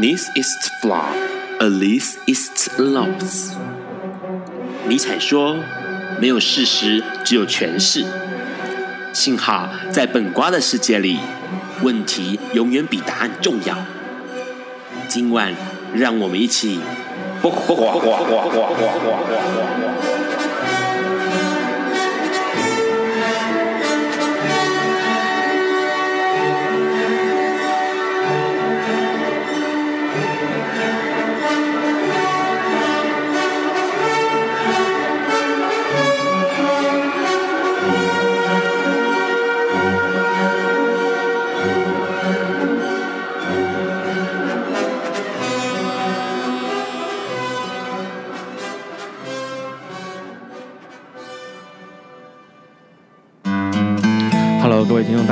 [0.00, 1.12] This is flaw,
[1.58, 3.52] at least it's loss。
[4.88, 5.58] 尼采说
[6.18, 8.06] ：“没有事实，只有诠释。”
[9.12, 11.18] 幸好在本瓜的世界里，
[11.82, 13.76] 问题永远比答案重要。
[15.06, 15.54] 今晚，
[15.94, 16.80] 让我们一起。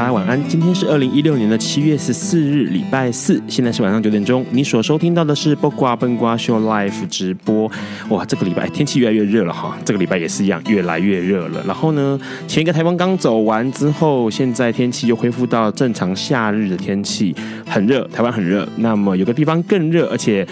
[0.09, 0.43] 家晚安。
[0.49, 4.45] 今天是二零一六年的七月十四日，礼拜四，现在是晚上九点钟。
[4.51, 7.71] 你所收听到的是播瓜笨瓜秀 Live 直播。
[8.09, 11.63] 哇，这个礼拜天气越来越热了哈，这个礼拜也是一样，越来越热了。
[11.67, 17.35] 然后呢，前一个台风刚走完之后，现在天气又恢复到正常夏日的天气，
[17.67, 18.67] 很热，台湾很热。
[18.77, 20.47] 那么有个地方更热，而且。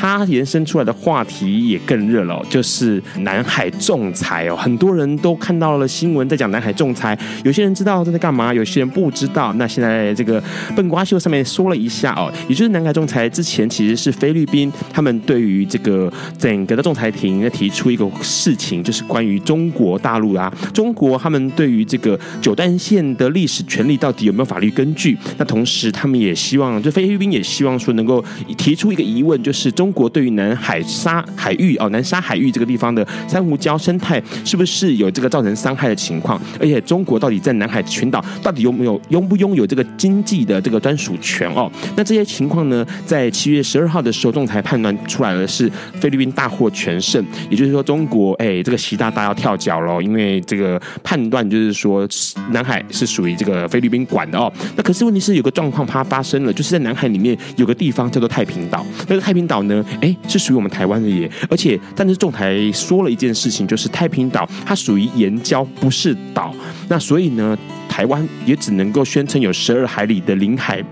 [0.00, 9.52] 它延伸出来的话题也更热了，就是南海仲裁哦，很多人都看到了新闻在讲南海仲裁，有些人知道这在干嘛，有些人不知道。
[9.54, 10.40] 那现在这个
[10.76, 25.18] 笨瓜秀上面说了一下哦，也就是南海仲裁之前其实是菲律宾他们对于这个整个的仲裁庭提出一个事情，就是关于中国大陆啊，中国他们对于这个九段线的历史权利到底有没有法律根据？
[25.38, 28.24] 那同时他们也希望，就菲律宾也希望说能够
[28.56, 29.87] 提出一个疑问，就是中。
[29.88, 36.38] 中国对于南海沙海域哦，南沙海域这个地方的珊瑚礁生态是不是有这个造成伤害的情况？
[36.60, 41.72] 而且中国到底在南海群岛到底有没有拥不拥有这个经济的这个专属权哦？
[41.96, 52.06] 那这些情况呢，在七月十二号的时候，仲裁判断出来的是菲律宾大获全胜，也就是说中国哎，这个习大大要跳脚喽，因为这个判断就是说
[52.50, 54.52] 南海是属于这个菲律宾管的哦。
[54.76, 59.77] 那可是问题是有个状况它发生了，就是在南海里面有个地方叫做太平岛，那个太平岛呢？
[60.00, 66.54] 哎，是属于我们台湾的耶，而且但是仲裁说了一件事情，就是太平岛它属于岩礁，不是岛，
[66.88, 67.56] 那所以呢，
[67.88, 70.82] 台湾也只能够宣称有十二海里的领海，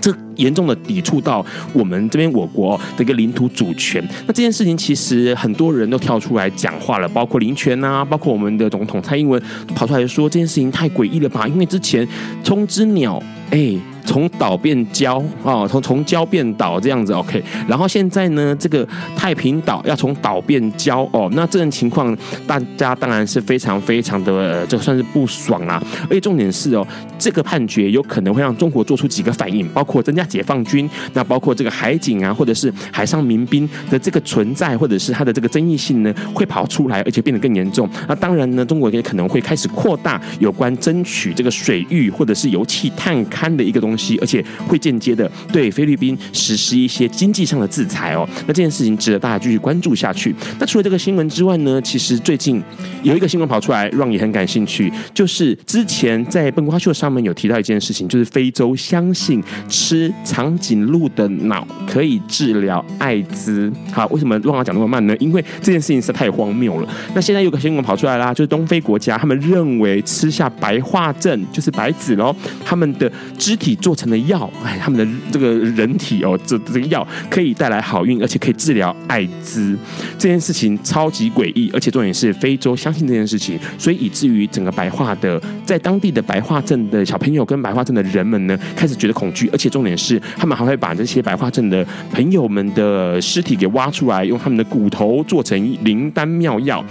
[0.00, 4.02] 这严重的抵触到我们这边我国的一个领土主权。
[4.26, 9.40] 那这件事情其实很多人都跳出来讲话了，包括林权啊，包括我们的总统蔡英文
[9.74, 11.46] 跑出来说这件事情太诡异了吧？
[11.48, 12.06] 因为之前
[12.42, 13.74] 冲之鸟，哎。
[14.08, 17.44] 从岛变礁啊，从从礁变岛这样子，OK。
[17.68, 22.16] 然后现在呢，这个太平岛要从岛变礁哦，那这种情况
[22.46, 25.82] 大家当然是非常非常的，这算是不爽啊。
[26.04, 26.86] 而且重点是哦，
[27.18, 37.86] 这个判决有可能会让中国做出几个反应，包括增加解放军，那包括这个海警啊，或者是海上民兵的这个存在，或者是它的这个争议性呢，会跑出来，而且变得更严重。
[38.08, 43.97] 那当然呢，中国也可能会开始扩大有关争取这个水域或者是油气探勘的一个东西。
[44.20, 48.28] 而且会间接的对菲律宾实施一些经济上的制裁哦。
[48.46, 50.34] 那这件事情值得大家继续关注下去。
[50.58, 52.62] 那除了这个新闻之外呢，其实最近
[53.02, 63.72] 有一个新闻跑出来，让你很感兴趣，就是之前在笨瓜秀上面有提到一件事情，就是非洲相信吃长颈鹿的脑可以治疗艾滋。
[63.92, 65.16] 好，为什么让我讲那么慢呢？
[65.18, 66.88] 因为这件事情实在太荒谬了。
[67.14, 72.34] 那现在有个新闻跑出来啦，就是东非国家他们认为吃下白化症，就是白子喽，
[72.64, 73.68] 他们的肢体。
[73.78, 79.76] 做成的药，哎，他们的这个人体哦，这这个药可以带来好运，而且可以治疗艾滋。
[80.18, 96.82] 这件事情超级诡异，而且重点是非洲相相信这件事情，所以以至于整个白化的，在当地的白化症的小朋友跟白化症的人们呢，开始觉得恐惧，而且重点是他们还会把这些白化症的朋友们的尸体给挖出来，用他们的骨头做成灵丹妙药。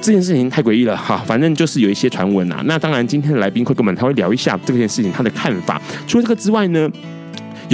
[0.00, 2.62] 这件事情太诡异了哈，反正就是有一些传闻啊。
[2.64, 5.78] 那当然，今天的来宾会跟我们他会聊一下这件事情他的看法。
[6.06, 6.90] 除了这个之外呢，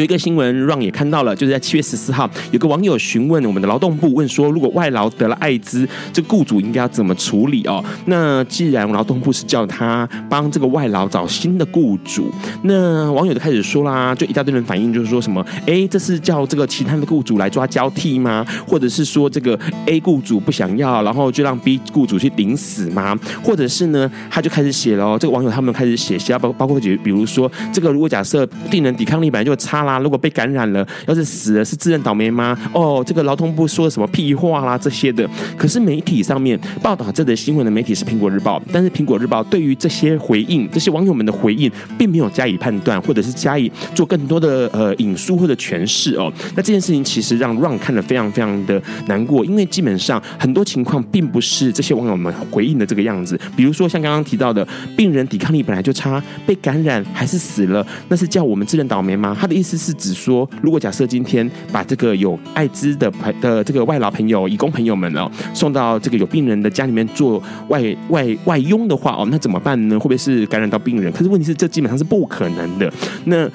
[0.00, 7.84] 有一个新闻让也看到了，就是在七月十四号，有个网友询问我们的劳动部，问说如果外劳得了艾滋，这雇主应该要怎么处理哦？
[8.06, 12.32] 那既然劳动部是叫他帮这个外劳找新的雇主，
[12.62, 18.42] 那网友就开始说啦，就一大堆人反应，就是说什么，哎，这是叫这个其他的雇主来抓交替吗？
[18.66, 23.14] 或者是说这个 A 雇主不想要，然后就让 B 雇主去顶死吗？
[23.44, 29.89] 或者是呢，他就开始写了，这个网友他们开始写，写包包括比比如说这个如果假设病人抵抗力本来就差了。
[29.90, 32.56] 啦，如果被感染了，要是死了是自认倒霉吗？
[32.72, 35.28] 哦，这个劳动部说了什么屁话啦这些的。
[35.56, 46.32] 可是媒体上面报道这则新闻的媒体是苹果日报，但是苹果日报对于这些回应，这些网友们的回应，并没有加以判断，或者是加以做更多的呃引述或者诠释哦。
[46.54, 53.38] 那这件事情其实让 Ron 看得非常非常的难过，因为基本上很多情况并不是这些网友们回应的这个样子。
[53.56, 54.66] 比如说像刚刚提到的，
[54.96, 59.36] 病人抵抗力本来就差，被感染还是死了，那是叫我们自认倒霉吗？
[59.38, 69.98] 他的意思是指说，如果假设今天把这个有艾滋的朋的这个外劳朋友、义工朋友们哦，送到这个有病人的家里面做外外外佣的话哦，那怎么办呢？
[69.98, 71.12] 会不会是感染到病人？
[71.12, 72.92] 可是问题是，这基本上是不可能的。
[73.24, 73.48] 那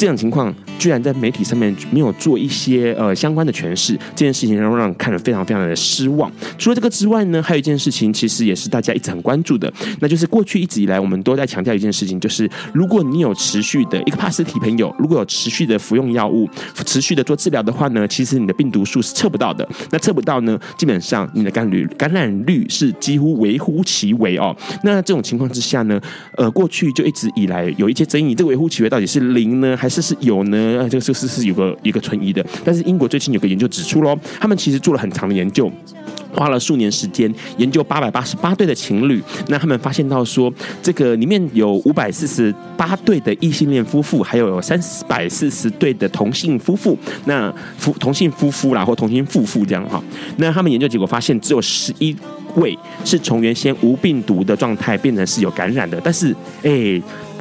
[0.00, 0.54] 这种情况。
[0.78, 6.32] 居然在媒体上面没有做一些呃相关的诠释，这件事情让让看了非常非常的失望。
[6.56, 9.70] 除了这个之外呢，还有一件事情，其实也是大家一直很关注的，
[10.00, 16.48] 那就是过去一直以来我们都在强调一件事情，就是如果你有持续的一个帕斯体朋友，如果有持续的服用药物、
[16.86, 19.68] 持续的做治疗的话呢，其实你的病毒数是测不到的。
[19.90, 24.56] 那测不到呢，基本上你的感染率感染率是几乎微乎其微哦。
[24.82, 26.00] 那这种情况之下呢，
[26.38, 30.88] 呃，过去就一直以来有一些争议，这个微乎其微到底是零呢，还是是有呢？
[30.88, 35.70] 这个是是是有个一个存疑的，但是英国最近有个研究指出喽，他们其实做了很长的研究，
[36.32, 40.52] 花了数年时间研究八百八十八对的情侣，那他们发现到说，
[40.82, 50.02] 这个里面有五百四十八对的异性恋夫妇，还有三百四十对的同性夫妇，那夫同性夫妇啦或同性夫妇这样哈，
[50.36, 52.16] 那他们研究结果发现，只有十一
[52.56, 57.00] 位是从原先无病毒的状态变成是有感染的，但是哎。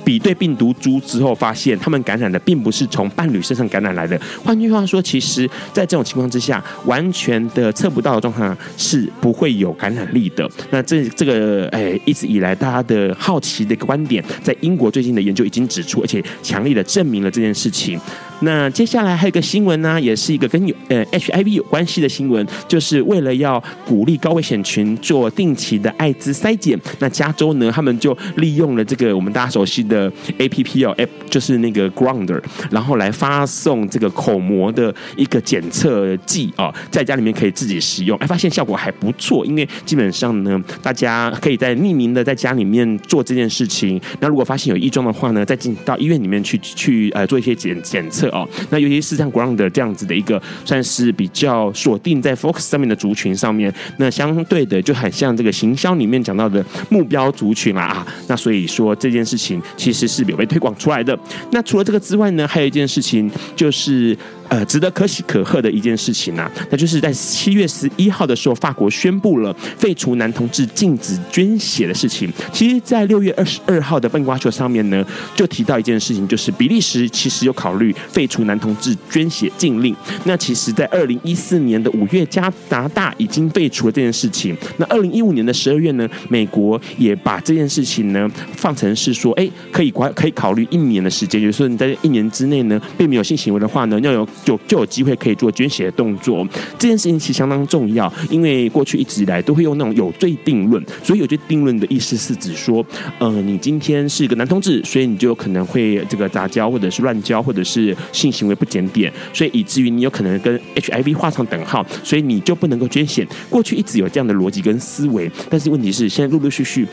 [0.09, 4.19] 比对病毒株之后，发现他们感染的并不是从伴侣身上感染来的。
[4.43, 10.49] 换句话说，其实，在这种情况之下，完全的测不到的状况是不会有感染力的。
[10.71, 18.01] 那这这个，诶，一直以来大家的好奇的一个观点，在英国最近的研究已经指出，而且强力的证明了这件事情。
[18.41, 32.41] 那接下来还有一个新闻呢，也是一个跟有呃 HIV 有关系的新闻，就是为了要鼓励高危险群做定期的艾滋筛检，那加州呢，他们就利用了这个我们大家熟悉的 APP 哦，app 就是那个 Grounder，
[32.71, 48.28] 然后来发送这个口蘑的一个检测剂啊，在家里面可以自己使用，哎，发现效果还不错，因为基本上呢，大家可以在匿名的在家里面做这件事情，那如果发现有异状的话呢，再进到医院里面去去呃做一些检检测。
[48.29, 61.17] 哦，那尤其是像 Ground 这样子的一个算是比较锁定在 Focus 上面的族群上面，那相对的就很像这个行销里面讲到的目标族群嘛啊，那所以说这件事情其实是有被推广出来的。
[61.51, 64.17] 那除了这个之外呢，还有一件事情就是。
[64.49, 72.27] 呃，值得可喜可贺的一件事情啊，那就是在七月十一号的时候，法国宣布了废除男同志禁止捐血的事情。
[72.51, 75.05] 其实，在六月二十二号的笨瓜球上面呢，
[75.35, 79.95] 就提到一件事情，就是比利时其实有考虑废除男同志捐血禁令。
[80.23, 84.57] 那其实，在二零一四年的五月，加拿大已经废除了这件事情。
[84.77, 94.27] 那二零一五年的十二月呢，美国也把这件事情呢放成是说，哎，可以管可以考虑一年的时间，就是说你在一年之内呢，并没有性行为的话呢，要有。
[94.43, 96.47] 就就有机会可以做捐血的动作，
[96.77, 102.85] 这件事情其实相当重要，因为过去一直以来都会用那种有罪定论，所以有罪定论的意思是指说，
[103.19, 113.27] 呃，你今天是一个男同志，所以你就有可能会这个杂交或者是乱交，或者是性行为不检点，所以以至于你有可能跟 HIV 画上等号，所以你就不能够捐血。
[113.49, 116.87] 过去一直有这样的逻辑跟思维，但是问题是现在陆陆续续。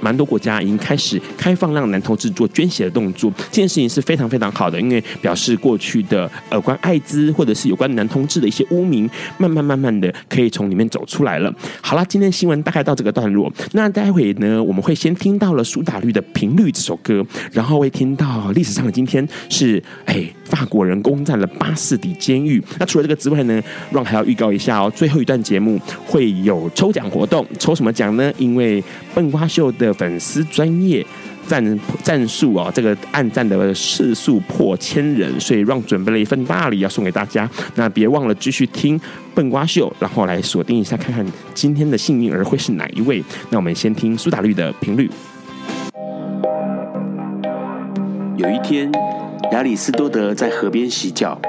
[0.00, 11.52] 蛮多国家已经开始开放让男同志做捐血的动作，这件事情是非常非常好的，因为表示过去的呃关艾滋或者是有关男同志的一些污名，慢慢慢慢的可以从里面走出来了。
[11.80, 22.62] 好了，今天新闻大概到这个段落，那待会呢，我们会先听到了苏打绿的《频率》这首歌，然后会听到历史上的今天是哎法国人攻占了巴士底监狱。
[22.78, 28.32] 那除了这个之外呢，Ron 还要预告一下哦，最后一段节目会有抽奖活动，抽什么奖呢？
[28.38, 28.82] 因为
[29.14, 29.88] 笨瓜秀的。
[29.94, 31.04] 粉丝专业
[31.44, 37.50] 赞赞数啊，这个按赞的次数破千人，所以让准备了一份大礼要送给大家。
[37.74, 39.00] 那别忘了继续听
[39.34, 43.24] 笨瓜秀，然后来锁定一下，看看今天的幸运儿会是哪一位。
[43.50, 45.10] 那我们先听苏打绿的频率。
[48.36, 48.92] 有一天，
[49.50, 51.40] 亚里斯多德在河边洗脚，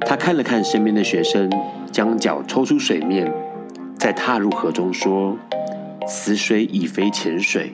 [0.00, 1.50] 他看了看身边的学生，
[1.90, 3.32] 将脚抽出水面，
[3.96, 5.38] 再踏入河中说。
[6.06, 7.72] 此水已非前水。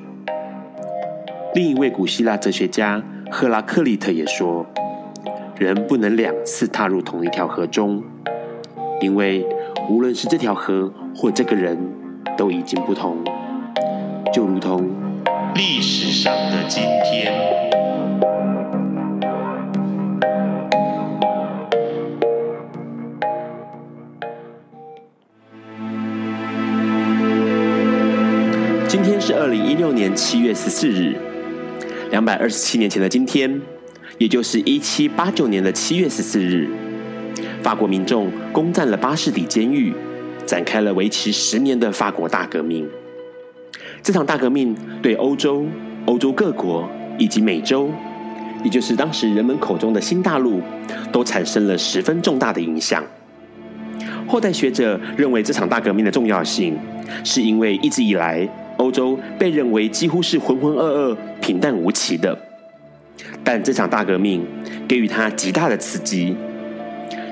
[1.54, 4.66] 另一位古希腊哲学家赫拉克利特也说，
[5.58, 8.02] 人不能两次踏入同一条河中，
[9.02, 9.46] 因为
[9.90, 11.78] 无论是这条河或这个人，
[12.36, 13.18] 都已经不同，
[14.32, 14.90] 就如同
[15.54, 17.81] 历史上的今天。
[29.42, 31.16] 二零一六年七月十四日，
[32.12, 33.60] 两百二十七年前的今天，
[34.16, 36.68] 也就是一七八九年的七月十四日，
[37.60, 39.92] 法国民众攻占了巴士底监狱，
[40.46, 42.88] 展开了为期十年的法国大革命。
[44.00, 45.66] 这场大革命对欧洲、
[46.06, 47.90] 欧洲各国以及美洲，
[48.62, 50.60] 也就是当时人们口中的新大陆，
[51.10, 53.02] 都产生了十分重大的影响。
[54.28, 56.78] 后代学者认为，这场大革命的重要性，
[57.24, 58.48] 是因为一直以来
[58.82, 62.36] 欧洲被认为几乎是浑浑噩噩、平淡无奇的，
[63.44, 64.44] 但这场大革命
[64.88, 66.34] 给予他极大的刺激，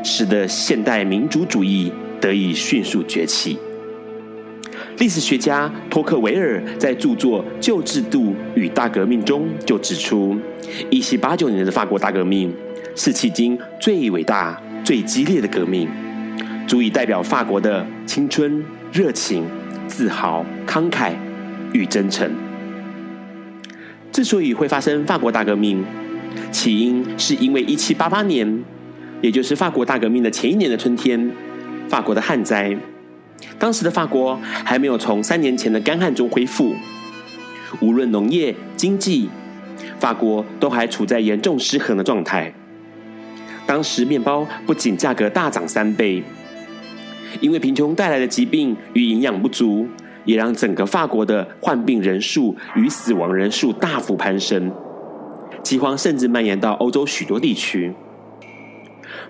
[0.05, 3.59] 使得现代民主主义得以迅速崛起。
[4.99, 10.39] 历史学家托克维尔在著作《旧制度与大革命》中就指出，
[10.89, 12.55] 一七八九年的法国大革命
[12.95, 15.89] 是迄今最伟大、最激烈的革命。
[16.69, 19.45] 足以代表法国的青春、热情、
[19.89, 21.15] 自豪、慷慨
[21.73, 22.31] 与真诚。
[24.13, 25.85] 之所以会发生法国大革命，
[26.51, 28.65] 起因是因为一七八八年，
[29.21, 31.31] 也就是法国大革命的前一年的春天，
[31.89, 32.77] 法国的旱灾。
[33.59, 36.75] 当时的法国还没有从三年前的干旱中恢复，
[37.81, 39.29] 无论农业、经济，
[39.99, 42.53] 法国都还处在严重失衡的状态。
[43.67, 46.23] 当时面包不仅价格大涨三倍。
[47.41, 49.87] 因为贫穷带来的疾病与营养不足，
[50.25, 54.73] 也让整个法国的患病人数与死亡人数大幅攀升，
[55.63, 57.93] 饥荒甚至蔓延到欧洲许多地区。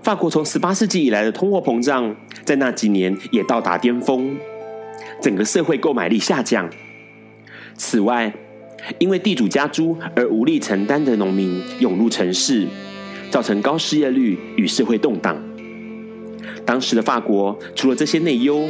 [0.03, 4.37] 法国从十八世纪以来的通货膨胀，在那几年也到达巅峰，
[5.21, 6.69] 整个社会购买力下降。
[7.75, 8.33] 此外，
[8.99, 12.67] 因为地主加租而无力承担的农民涌入城市，
[13.31, 15.37] 造成高失业率与社会动荡。
[16.65, 18.69] 当时的法国除了这些内忧，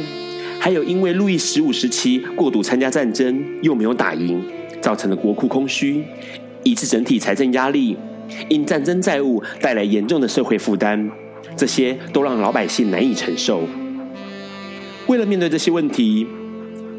[0.63, 4.39] 还有因为路易十五时期过度参加战争又没有打赢，
[4.79, 6.03] 造成的国库空虚，
[6.61, 7.97] 以致整体财政压力，
[8.47, 11.09] 因战争债务带来严重的社会负担，
[11.57, 13.63] 这些都让老百姓难以承受。
[15.07, 16.27] 为了面对这些问题，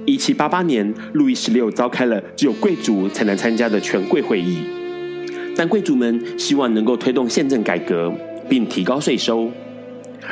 [0.06, 4.58] 一七八八年，路易十六召开了只有贵族才能参加的权贵会议，
[5.54, 8.12] 但贵族们希望能够推动宪政改革，
[8.48, 9.48] 并提高税收。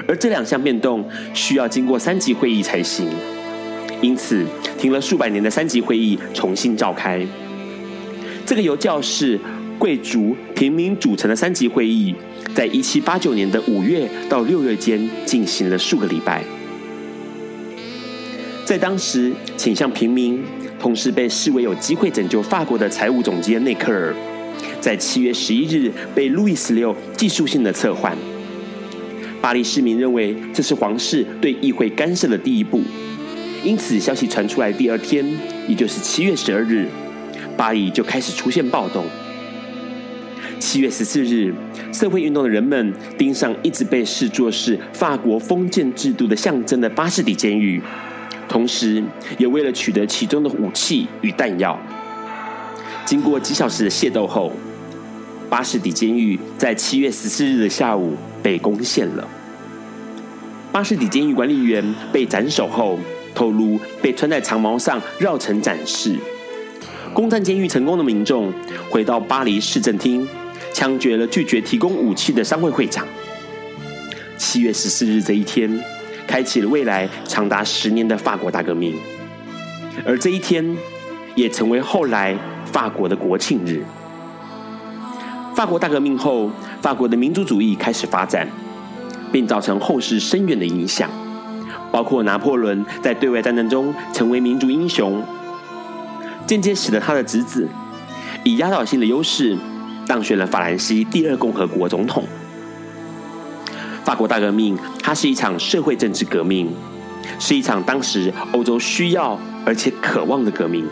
[0.07, 3.09] 而这两项变动需要经过三级会议才行，
[4.01, 4.45] 因此
[4.79, 7.27] 停了数百年的三级会议重新召开。
[8.47, 9.39] 这个由教士、
[9.79, 12.15] 贵族、平民组成的三级会议，
[12.55, 16.43] 在一七八九年的五月到六月间进行了数个礼拜。
[18.65, 20.41] 在当时，倾向平民，
[20.79, 24.15] 同时被视为有机会拯救法国的财务总监内克尔，
[24.81, 28.17] 在七月十一日被路易十六技术性的撤换。
[29.41, 32.83] 巴黎市民认为这是皇室对议会干涉的第一步，
[33.65, 35.25] 因此消息传出来第二天，
[35.67, 36.87] 也就是七月十二日，
[37.57, 39.05] 巴黎就开始出现暴动。
[40.59, 41.55] 七月十四日，
[41.91, 47.81] 社会运动的人们盯上一直被视作是法国封建制度的象征的巴士底监狱，
[48.47, 49.03] 同时
[49.39, 51.81] 也为了取得其中的武器与弹药。
[53.07, 54.53] 经过几小时的械斗后，
[55.51, 59.29] 巴士底监狱在七月十四日的下午被攻陷了。
[60.71, 62.97] 巴士底监狱管理员被斩首后，
[63.35, 66.17] 头颅被穿在长矛上绕城展示。
[67.13, 68.53] 攻占监狱成功的民众
[68.89, 70.27] 回到巴黎市政厅，
[70.73, 73.05] 枪决了拒绝提供武器的商会会长。
[74.39, 75.83] 七月十四日这一天，
[76.29, 78.95] 开启了未来长达十年的法国大革命，
[80.07, 80.77] 而这一天
[81.35, 83.83] 也成为后来法国的国庆日。
[85.55, 88.49] 法国大革命后，法国的民族主义开始发展，
[89.31, 91.11] 并造成后世深远的影响，
[91.93, 95.23] 包括拿破仑在对外战争中成为民族英雄，
[96.47, 97.69] 间接使得他的侄子
[98.45, 99.59] 以压倒性的优势
[100.07, 102.25] 当选了法兰西第二共和国总统。
[104.05, 106.73] 法国大革命，它是一场社会政治革命，
[107.39, 110.87] 是一场当时欧洲需要而且渴望的革命。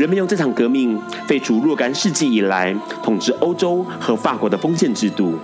[0.00, 5.38] 人们用这场革命废除若干世纪以来统治欧洲和法国的封建制度。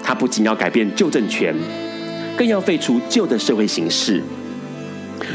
[0.00, 1.52] 它不仅要改变旧政权，
[2.36, 4.22] 更要废除旧的社会形式。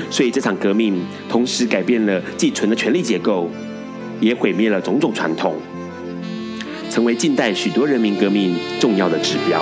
[0.09, 3.49] 所以这场革命同时改变了既存的权力结构，
[4.21, 5.57] 也毁灭了种种传统，
[6.89, 9.61] 成为近代许多人民革命重要的指标。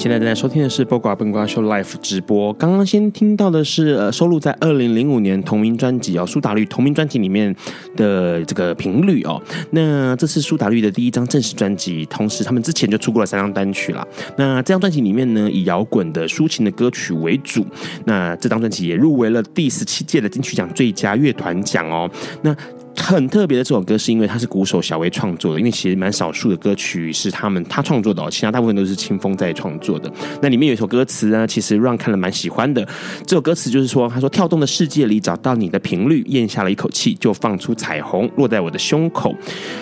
[0.00, 2.54] 现在正在收听的是《播瓜笨瓜秀》Live 直播。
[2.54, 7.54] 刚刚先听到的是呃，收录在二零零五年同名专辑哦，苏打绿同名专辑里面
[7.96, 9.38] 的这个频率哦。
[9.72, 14.02] 那这是苏打绿的第一张正式专辑，同时他们之前就出过了三张单曲啦。
[14.38, 17.66] 那这张专辑里面呢，以摇滚的抒情的歌曲为主。
[18.06, 22.10] 那这张专辑也入围了第十七届的金曲奖最佳乐团奖哦。
[22.40, 22.56] 那
[22.96, 25.58] 很特别的这首歌，是因为它是鼓手小威创作的。
[25.58, 30.10] 因为其实蛮少数的歌曲是他们他创作的哦，其他大部分都是清风在创作的。
[30.42, 32.86] 那里面有一首歌词呢，其实让看了蛮喜欢的。
[33.26, 39.34] 这首歌词就是说，他说：“跳动的世界里找到你的频率，咽下了一口气，就放出彩虹，落在我的胸口。”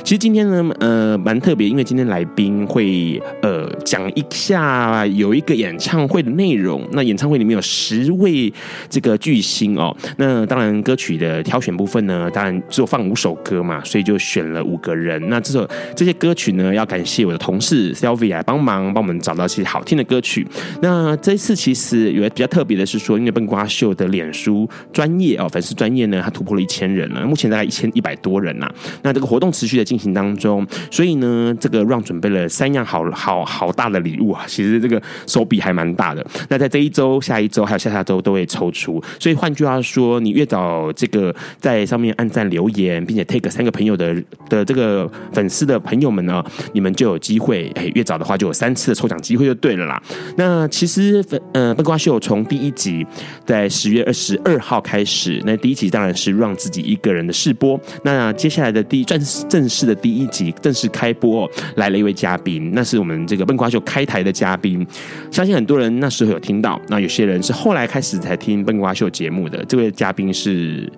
[0.05, 6.87] 其实今天呢，呃，蛮特别，因为今天来宾会呃讲一下有一个演唱会的内容。
[6.93, 8.53] 那演唱会里面有十位
[8.89, 9.95] 这个巨星哦。
[10.17, 12.98] 那当然歌曲的挑选部分呢，当然只有放。
[13.07, 15.23] 五首歌嘛，所以就选了五个人。
[15.29, 20.47] 那这首这些歌曲呢，要感谢我的同事 Sylvia 来帮忙，帮我们找到一些好听的歌曲。
[20.81, 28.71] 那这一次其实有比较特别的是说，因为笨瓜秀的脸书专业哦，粉丝专业呢，它突破了一千人了，目前大概一千一百多人呐、
[29.03, 36.27] 那这个活动持续的进行当中，所以呢，这个让准备了三样好好好大的礼物啊，其实这个手笔还蛮大的。
[36.49, 42.88] 那在这一周、下一周还有下下周都会抽出，所以换句话说，你越早这个在上面按赞留言。
[43.07, 44.15] 并且 take 三个朋友的
[44.49, 50.03] 的这个粉丝的朋友们呢，你们就有机会，哎，越早的话就有三次的抽奖机会就对了啦。
[50.37, 53.07] 那其实粉，呃，笨瓜秀从第一集
[53.45, 57.79] 在十月二十二号开始，那第一集当然是让自己一个人的试播。
[58.03, 64.87] 那接下来的第一正正式的第一集正式开播，来了一位嘉宾，那是我们这个笨瓜秀开台的嘉宾，
[65.31, 69.65] 相信很多人那时候有听到，那有些人是后来开始才听笨瓜秀节目的。
[69.67, 70.91] 这位嘉宾是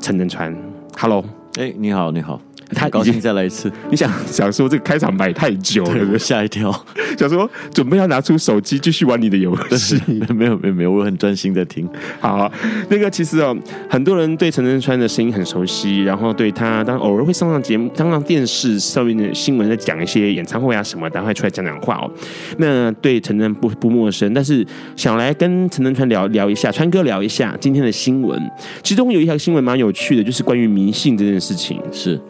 [0.00, 0.71] 陈能川。
[0.98, 1.24] Hello，
[1.56, 2.40] 哎、欸，你好，你好。
[2.74, 3.70] 太高兴，再来一次。
[3.90, 6.72] 你想想说这个开场白太久了，吓一跳。
[7.18, 10.00] 想说准备要拿出手机继续玩你的游戏，
[10.34, 11.88] 没有没有没有，我很专心的听。
[12.20, 12.50] 好，
[12.88, 13.56] 那个其实哦，
[13.88, 22.10] 很多人对陈能川的声音很熟悉，然后对他当偶尔会上上节目，上上电视上面的新闻在讲一些演唱会啊什么，等会出来讲讲话哦。
[22.58, 28.40] 那对陈能不不陌生，但是想来跟陈能川聊聊一下，川哥聊一下今天的新闻。
[28.82, 32.20] 其中有一条新闻蛮有趣的，就是关于迷信这件事情，是。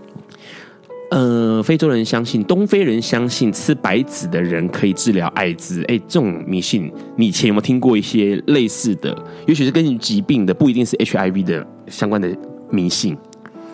[1.12, 5.84] 呃，非洲人相信，东非人相信吃白子的人可以治疗艾滋。
[5.84, 9.14] 哎，这种迷信，你以前有没有听过一些类似的？
[9.46, 12.34] 尤其是跟疾病的，不一定是 HIV 的相关的
[12.70, 13.14] 迷信。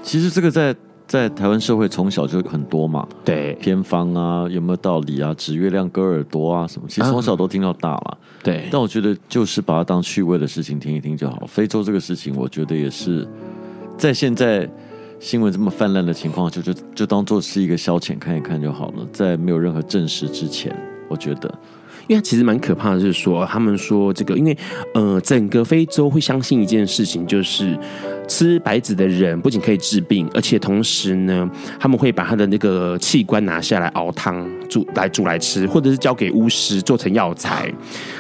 [0.03, 0.75] 其实这个在
[1.07, 3.07] 在台湾社会从小就很多嘛。
[3.25, 5.33] 对，偏方啊，有没有道理啊？
[5.35, 6.89] 指月亮割耳朵啊，什么？
[6.89, 8.19] 其实从小都听到大了。
[8.21, 11.47] 嗯、对，但我觉得就是把它当趣味的事情听一听就好。
[11.47, 13.25] 非洲这个事情，我觉得也是
[13.97, 14.69] 在现在。
[15.21, 20.75] 新闻这么泛滥的情况，就就就当做是一个消遣看一看就好了，在没有任何证实之前，
[21.09, 21.53] 我觉得，
[22.07, 24.57] 因为其实蛮可怕的，就是说他们说这个，因为
[24.95, 27.79] 呃，整个非洲会相信一件事情，就是。
[28.29, 37.73] 吃白子的人不仅可以治病，而且同时呢，他们会把他的那个器官拿下来熬汤煮来煮来吃，或者是交给巫师做成药材。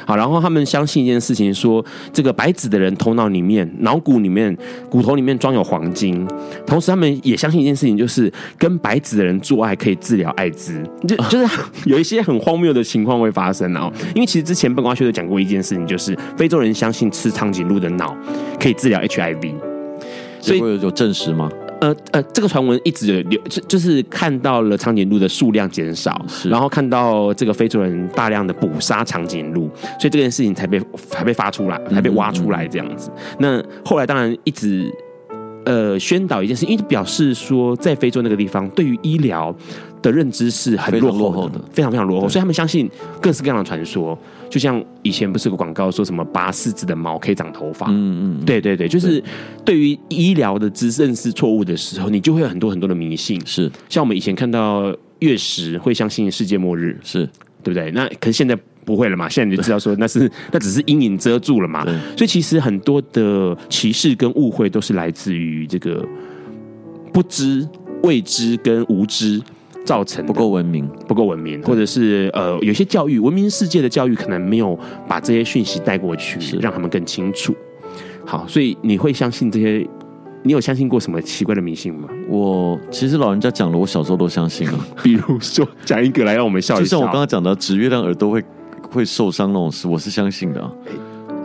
[0.07, 4.57] 好，然后他们相信一件事情说，这个白子的人头脑里面、脑骨里面、
[4.88, 6.27] 骨头里面装有黄金。
[6.66, 10.83] 同时，他们也相信一件事情，就是跟白子的人做爱可以治疗艾滋。
[11.07, 13.92] 就就是 有一些很荒谬的情况会发生哦。
[14.14, 18.16] 因为其实之前笨瓜秀有讲过一件事情，就是非洲人相信吃长颈鹿的脑
[18.59, 19.67] 可以治疗 HIV。
[20.40, 21.51] 所以有有证实吗？
[21.81, 26.20] 呃呃，这个传闻一直有，就就是看到了长颈鹿的数量减少，
[26.51, 33.11] 然后看到这个非洲人大量的捕杀长颈鹿，所以这件事情才被才被发出来，才被挖出来这样子。
[33.14, 34.92] 嗯嗯，那后来当然一直
[35.68, 39.54] 呃宣导一件事，因为表示说在非洲那个地方，对于医疗
[40.00, 44.18] 的认知是很落后的，非常非常落后，所以他们相信各式各样的传说。
[44.48, 47.87] 就像以前不是有个广告说什么拔四肢的毛可以长头发？
[47.90, 49.22] 嗯嗯，对对对，就是
[49.62, 53.38] 对于医疗的知识认识错误的时候，你就会有很多很多的迷信。
[53.44, 57.28] 是，像我们以前看到月食会相信世界末日，是
[57.62, 57.90] 对不对？
[57.90, 58.57] 那可是现在
[58.88, 59.29] 不会了嘛？
[59.29, 61.85] 现在你就知道说 那是那只是阴影遮住了嘛？
[62.16, 66.03] 所以其实很多的歧视跟误会都是来自于这个
[67.12, 67.68] 不知、
[68.03, 69.42] 未知跟无知。
[69.85, 77.57] 造成不够文明，不够文明，或者是呃，有些教育文明世界的教育可能没有把这些讯息带过去，让他们更清楚。
[78.27, 79.88] 好，所以你会相信这些？
[80.42, 82.07] 你有相信过什么奇怪的迷信吗？
[82.29, 84.79] 我其实老人家讲了，我小时候都相信了。
[85.03, 86.83] 比如说，讲一个来让我们笑一笑。
[86.85, 88.44] 就像我刚刚讲的，指月亮耳朵会
[88.90, 90.70] 会受伤那种事，我是相信的、啊。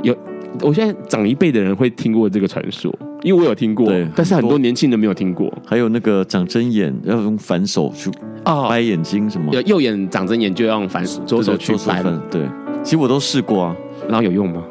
[0.02, 0.16] 有，
[0.62, 5.52] 我现在长一辈的人会听过这个传说，因为我有听过，对，但是很多年轻人没有听过。
[5.66, 8.10] 还有那个长针眼要用反手去
[8.44, 12.04] 掰眼睛什么，哦、右眼长针眼就要用反手，左手去掰。
[12.30, 12.48] 对，
[12.84, 13.76] 其实我都试过啊，
[14.08, 14.64] 然后有用吗？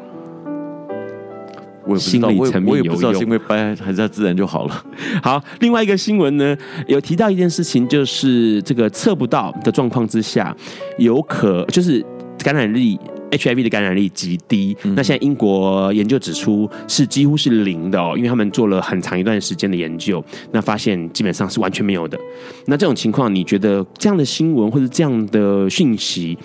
[1.85, 4.85] 我也不知道，我我也不知道是因为掰还是它自然就好了。
[5.21, 6.55] 好，另外一个新闻呢，
[6.87, 10.55] 有提到一件事情，就是这个测不到的状况之下，
[10.97, 12.01] 有可就是
[12.39, 12.99] 感染力
[13.31, 14.75] HIV 的感染力极低。
[14.83, 14.95] 嗯。
[14.95, 22.19] 那现在英国研究指出是几乎是零的哦，因为他们做了很长一段时间的研究，那发现基本上是完全没有的。
[22.67, 26.37] 那这种情况，你觉得这样的新闻或者这样的讯息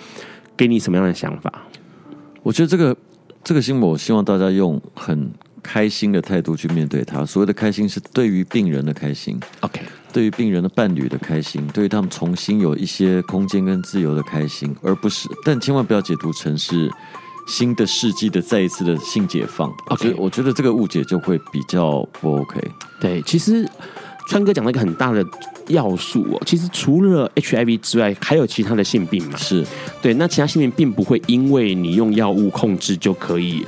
[0.57, 1.51] 给你什么样的想法？
[2.43, 2.95] 我觉得这个。
[3.41, 7.25] 这个新闻，我希望大家用很开心的态度去面对它。
[7.25, 16.91] 所谓的开心，是对于病人的开心，OK，对于病人的伴侣的开心，对于他们重新有一些空间跟自由的开心，而不是，但千万不要解读成是
[17.47, 19.73] 新的世纪的再一次的性解放。
[19.87, 22.59] OK，我觉得这个误解就会比较不 OK。
[22.99, 23.67] 对，其实。
[24.27, 25.25] 川哥讲了一个很大的
[25.69, 29.35] 要素哦，其实除了 HIV 之外，还有其他的性病嘛？
[29.35, 29.65] 是
[30.03, 33.65] 对，那其他性病并不会因为你用药物控制就可以。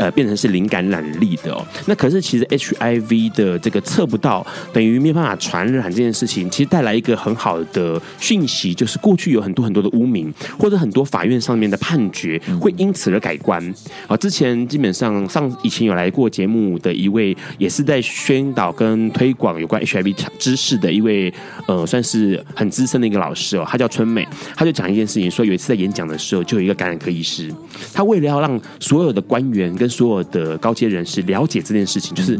[0.00, 1.62] 呃，变成是零感染力的哦。
[1.84, 13.62] 那可是其实 HIV 的这个测不到，等于没有办法传染这件事情，其实带来一个很好的讯息，就是过去有很多很多的污名，或者很多法院上面的判决会因此而改观。
[14.06, 21.30] 啊，之前基本上上以前有来过节目的一位，也是在宣导跟推广有关 HIV 知识的一位，
[21.68, 27.52] 呃，算是很资深的一个老师哦，他叫春美，他就讲一件事情，说有一次在演讲的时候，就有一个感染科医师，
[27.92, 32.38] 他为了要让所有的官员跟所有的高阶人士了解这件事情，就是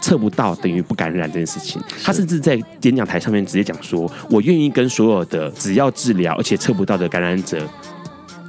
[0.00, 1.80] 测不到等于不感染这件事情。
[2.02, 7.66] 他甚至在演讲台上面直接讲说：“我愿意跟所有的只要治疗而且测不到的感染者，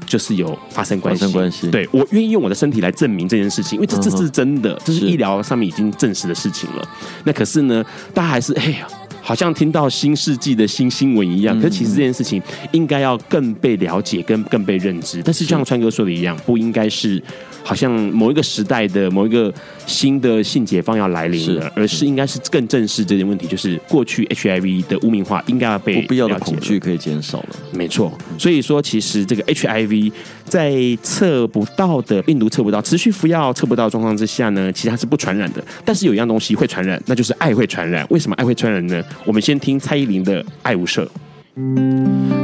[0.06, 1.22] 就是有发生关系。
[1.22, 1.69] 发生关系。
[1.69, 6.88] 对，我愿意用我的身体来证明这件事情，因为这这是真的，这是医疗上面已经证实的事情了。
[7.24, 8.88] 那可是呢，大家还是哎呀。”
[9.26, 12.42] 好像听到新世纪的新新闻一样，可是其实这件事情
[12.74, 15.22] 应该要更被了解，跟更被认知。
[15.24, 17.24] 但是就像川哥说的一样，不应该是
[17.64, 19.52] 好像某一个时代的某一个
[19.88, 27.50] 新的性解放要来临了，而是应该是更正视这件问题，就是过去 HIV 的污名化应该要被不必要的恐惧可以减少了。
[27.72, 30.12] 没错，所以说其实这个 HIV
[30.44, 35.64] 在测不到的病毒测不到，持续服药测不到的状况之下呢，其实它是不传染的。
[35.86, 38.06] 但是有一样东西会传染，那就是爱会传染。
[38.10, 39.02] 为什么爱会传染呢？
[39.26, 41.06] 我们先听蔡依林的《爱无赦》。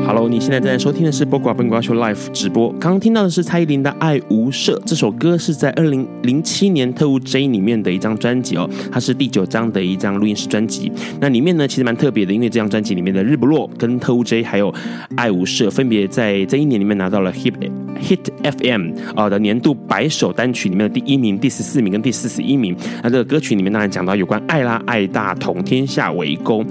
[0.06, 2.70] Hello，你现在正在收听的是《播瓜笨瓜秀》Live 直播。
[2.74, 10.92] 刚刚听到的是蔡依林的《爱无赦》这首歌，是在二零零七年《特务 J》里面的一张专辑哦，它是第九张的一张录音室专辑。
[11.20, 14.72] 那里面呢，其实蛮特别的，因为这张专辑里面的《日不落》跟《特务 J》还有
[15.16, 17.56] 《爱无赦》，分别在这一年里面拿到了 Hit
[18.00, 22.76] Hit FM 啊的年度百首单曲里面的第一名、第十四名跟第四十一名。
[23.02, 26.64] 那这个歌曲里面当然讲到有关爱啦，爱大同，天下为公。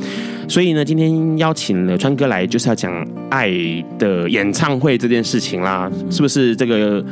[0.48, 3.50] 所以呢，今天邀请了川哥来，就是要讲爱
[3.98, 6.54] 的演唱会这件事情啦，是不是？
[6.54, 7.04] 这个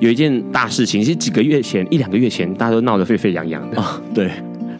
[0.00, 4.30] 有一件大事情，其实几个月前，一两个月前，大家都闹得沸沸扬扬的啊，对，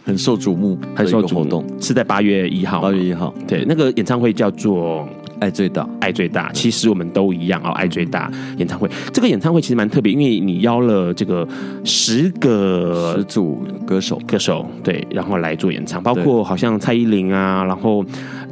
[0.05, 5.07] 很受瞩目，很受瞩目，是在八月一号，八月一号，对，那个演唱会叫做。
[5.39, 6.51] 爱最大，爱最大。
[6.53, 7.69] 其实我们都一样哦。
[7.71, 11.47] 爱最大演唱会，这个演唱会其实蛮特别，因为你邀了这个
[11.83, 18.03] 十个十组歌手，歌手对，然后来做演唱，包括好像蔡依林啊，然后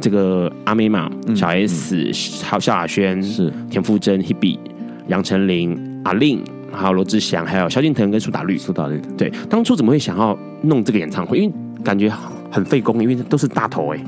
[0.01, 2.11] 这个阿妹嘛，小 S，
[2.43, 4.57] 还有萧亚轩，是田馥甄、Hebe、
[5.07, 8.57] 杨丞琳、阿令，还有罗志祥，还有萧敬腾跟苏打绿。
[8.57, 11.37] 苏打绿，对，当初怎么会想要弄这个演唱会？
[11.37, 12.11] 因为感觉
[12.51, 13.99] 很费工，因为都是大头哎。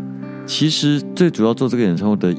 [0.45, 2.35] 其实最主要做这个演唱会的。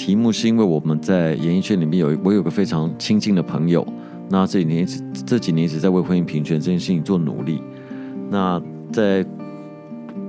[0.00, 3.86] 题目是因为我们在演艺圈里面有我有个非常亲近的朋友，
[4.30, 4.88] 那这几年
[5.26, 7.62] 这几年一直在为婚姻平权这件事情做努力。
[8.30, 8.58] 那
[8.90, 9.22] 在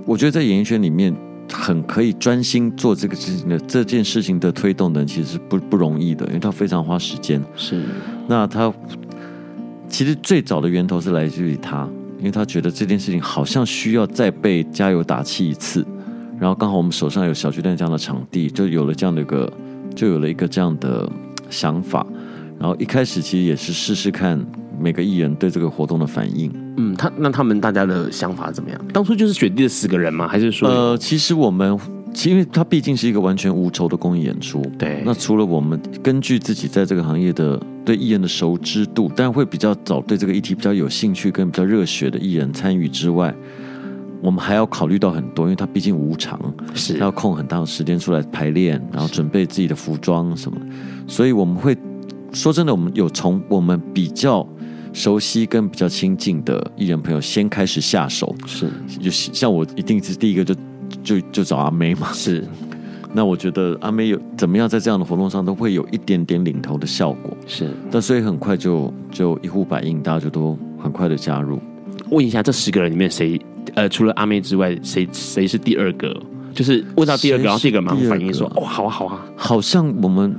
[0.06, 1.16] 我觉得在演艺圈里面
[1.50, 7.42] 很可以专心做这个事情的这件事情的推动的人其实是不不容易的，因为他非常花时间。
[7.56, 7.82] 是，
[8.28, 8.74] 那他
[9.88, 15.88] 其实最早的源头是来自于他，因为他觉得这件事情好像需要再被加油打气一次。
[16.42, 19.54] 然后刚好我们手上有小巨蛋这样的场地，就有了这样的一个，
[19.94, 21.08] 就有了一个这样的
[21.52, 22.04] 想法。
[22.60, 24.44] 然后一开始其实也是试试看
[24.80, 26.52] 每个艺人对这个活动的反应。
[26.78, 28.82] 嗯，他那他们大家的想法怎么样？
[28.92, 30.28] 当初就是选定了十个人吗？
[30.28, 30.68] 还是说？
[30.68, 31.78] 呃，其实我们，
[32.12, 34.64] 其实因为它毕竟是一个完全无酬的公益演出。
[34.80, 35.04] 对。
[35.06, 43.32] 那除了我们根据自己在这个行业的对艺人的熟知度，但会比较早对这个议题比较有兴趣跟比较热血的艺人参与之外。
[44.22, 46.40] 我们还要考虑到很多，因为他毕竟无常，
[46.76, 50.58] 是要空很大的时间出来排练，然后准备自己的服装什么，
[51.08, 51.76] 所以我们会
[52.32, 54.48] 说真的，我们有从我们比较
[54.94, 58.70] 熟悉跟比较亲近的艺人朋友先开始下手，是，
[59.02, 60.56] 就像我一定是第一个就
[61.04, 62.48] 就就找阿妹嘛，是。
[63.14, 67.70] 那我觉得阿妹有怎么样，在这样的活动上都会有一点点领头的效果，是。
[67.92, 71.60] 但所以很快就就一呼百应，大家就都很快的加入。
[72.10, 73.38] 问一下，这十个人里面谁
[73.76, 76.16] 呃，除了阿妹之外，谁谁是第二个？
[76.54, 80.36] 就是问到第二个，然后第二个马上反应说：“哦，好啊，好啊。”好像我们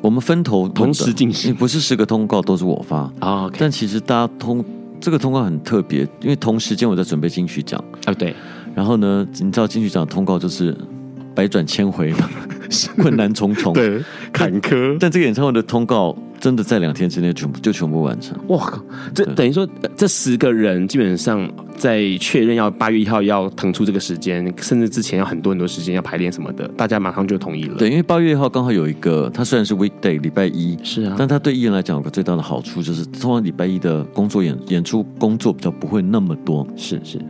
[0.00, 3.42] 我们分头同时进行，不是十个通告都是我发啊。
[3.42, 3.56] Oh, okay.
[3.58, 4.64] 但其实大家通
[5.00, 8.06] 这个通告很特别，因为同时间我在准备金曲奖啊。
[8.06, 8.34] Oh, 对。
[8.74, 10.76] 然后呢，你知道金曲奖通告就是。
[11.32, 12.28] 百转千回嘛，
[12.98, 14.96] 困难重重，对，坎坷。
[14.98, 18.36] 但这个演唱会的通告真的在两天之内全部就全部完成。
[18.48, 18.82] 哇靠，
[19.14, 27.76] 这等于说这十个人基本上在确认要八月一号要腾出这个时间，甚至之前要很多很多时间要排练什么的，大家马上就同意了。
[27.76, 36.66] 对，因为八月一号刚好有一个，它虽然是 weekday 礼拜一，是啊，但它对艺人来讲有个最大的好处就是，通常礼拜一的工作演演出工作比较不会那么多。
[36.74, 37.20] 是是，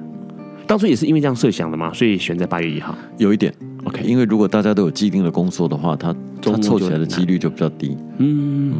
[0.68, 3.52] 当初也是因为这样设想的嘛，所以选在八月一号，有一点。
[3.84, 7.96] OK，因为如果大家都有既定的工作的话，他他凑起来的几率就比较低。
[8.18, 8.74] 嗯，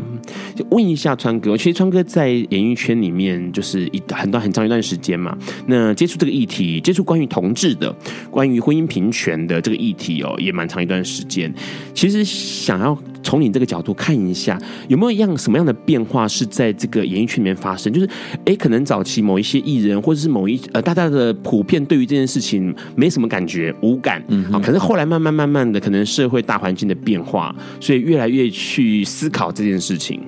[0.55, 5.37] 就问一下川哥，其实川哥在演艺圈里面就是一很段很长一段时间嘛，
[5.67, 7.95] 那接触这个议题，接触关于同志的、
[8.31, 11.53] 关于婚姻平权的这个议题哦，也蛮长一段时间。
[11.95, 12.97] 其实想要。
[13.23, 14.59] 从你这个角度看一下，
[14.89, 17.93] 有没有一样什么样的变化是在这个演艺圈里面发生？
[17.93, 18.09] 就是，
[18.47, 30.21] 哎，可能早期某一些艺人，或者是某一呃大家的普遍对于这件事情没什么感觉，无感，嗯啊，可是后来慢慢慢慢的，可能社会大环境的变化，所以越来越去思考这件事情。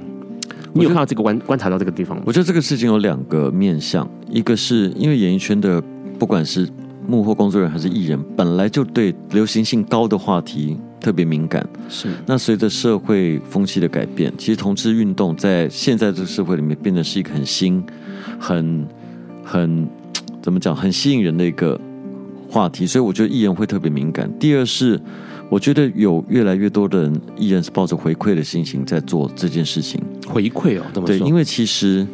[0.72, 2.22] 你有看到这个观观察到这个地方吗？
[2.24, 5.82] 我觉得这个事情有两个面向，一个是因为演艺圈的
[6.16, 6.68] 不管是
[7.08, 10.78] 幕后工作人员还是艺人，本来就对流行性高的话题。
[11.00, 12.08] 特别敏感，是。
[12.26, 17.84] 那随着社会风气的改变，其实同志运动在现在这个社会里面变得是一个很新、
[18.38, 18.86] 很
[19.42, 19.88] 很
[20.40, 21.80] 怎么讲，很吸引人的一个
[22.52, 22.86] 话题。
[22.86, 24.30] 所以我觉得艺人会特别敏感。
[24.38, 25.00] 第二是，
[25.48, 30.00] 我觉得有越来越多的人艺人是抱着回馈的心情在做这件事情。
[30.28, 32.06] 回馈哦，对，因为其实。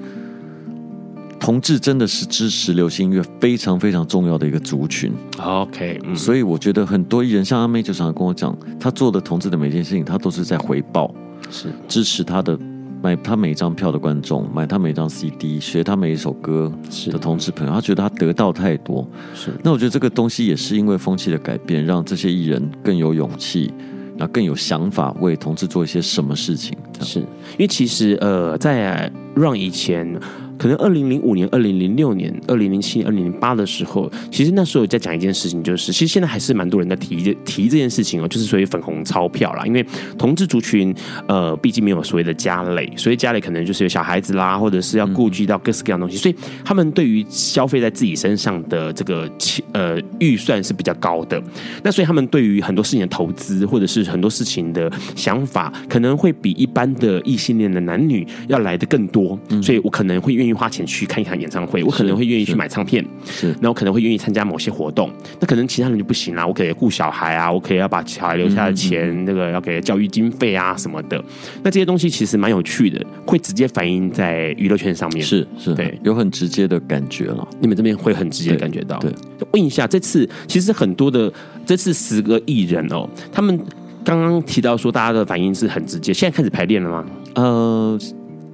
[1.40, 5.12] 同志真的是支持流行音乐非常非常重要的一个族群。
[5.40, 11.14] OK，嗯，所以我觉得很多艺人，像阿妹就常常跟我讲，他做的同志的每件事情，他都是在回报，
[11.48, 12.59] 是支持他的
[13.02, 16.72] 买他每一张票的观众，买他每一张 CD，学他每一首歌
[17.11, 19.08] 的同志朋友，他觉得他得到太多。
[19.34, 23.72] 是，那我觉得这个东西也是因为风气的改变，让这些艺人更有勇气，
[24.16, 26.76] 然后更有想法为同志做一些什么事情。
[27.00, 27.26] 是因
[27.61, 30.18] 为其实呃，在让以前。
[30.59, 39.64] 可能二零零五年、二零零六年、二零零七年、二零零八的时候，其实那时候在讲一件事情，就是其实现在还是蛮多人在提这提这件事情哦，就是所谓粉红钞票啦。
[39.64, 39.87] 因为
[40.18, 40.92] 同志族群，
[41.29, 49.31] 呃，毕竟没有所谓的家累，所以家里可能就是有小孩子啦，或者是要顾及到各式各样的东西，所以他们对于消费在自己身上的这个
[49.73, 51.40] 呃预算是比较高的。
[51.85, 59.38] 那所以他们对于很多事情的投资，或者是很多事情的想法，可能会比一般的异性恋的男女要来的更多。
[59.62, 60.47] 所以我可能会愿意。
[60.54, 66.46] 花钱去看一场演唱会，我可能会愿意去买唱片，是，那我可能会愿意参加某些活动，那可能其他人就不行啦。
[66.46, 71.22] 我可以顾小孩啊，我可以要把小孩留下的钱，那个要给教育经费啊什么的。
[71.62, 77.46] 那这些东西其实蛮有趣的，会直接反映在娱乐圈上面，是是，对，有很直接的感觉了。
[77.61, 78.98] 你们这边会很直接感觉到。
[78.98, 79.12] 对，
[79.52, 81.32] 问一下，这次其实很多的
[81.66, 83.58] 这次十个艺人哦，他们
[84.04, 87.06] 刚刚提到说大家的反应是很直接，现在开始排练了吗？
[87.34, 87.98] 呃。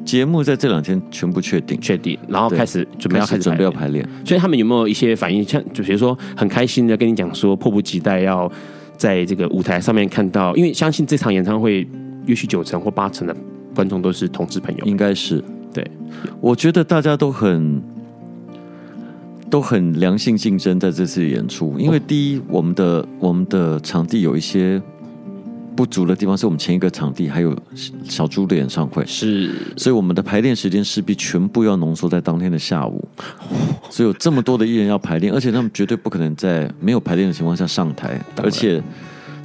[0.05, 4.07] 节目在这两天全部确定，确定，然后开始准备要开始准备要排练。
[4.25, 5.43] 所以他们有没有一些反应？
[5.43, 8.51] 像就比如说很开心的跟你讲说，迫不及待要
[8.97, 11.87] 在这个舞台上面看到，因为相信这场演唱会，
[12.27, 13.35] 也许九成或八成的
[13.75, 15.43] 观众都是同志朋友，应该是。
[15.73, 15.85] 对，
[16.41, 17.83] 我觉得大家都很
[19.49, 24.81] 都很良性竞争在这次演出，因为第一，我们的我们的场地有一些。
[25.77, 27.57] 不足的地方是我们前一个场地还有
[28.05, 33.07] 小猪的演唱会，是，所以我们的排练时间势必全部要浓缩在当天的下午，
[33.91, 38.83] 所以有这么多的艺人要排练，而且他们绝对不可能在没有排练的情况下上台，而且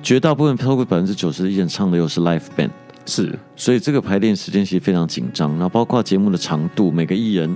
[0.03, 2.69] 绝大部分超过百分之九十的艺人唱的又是 live band，
[3.05, 7.49] 是，所以这个排练时间其实非常紧张，然后包括节目的长度，每个艺人，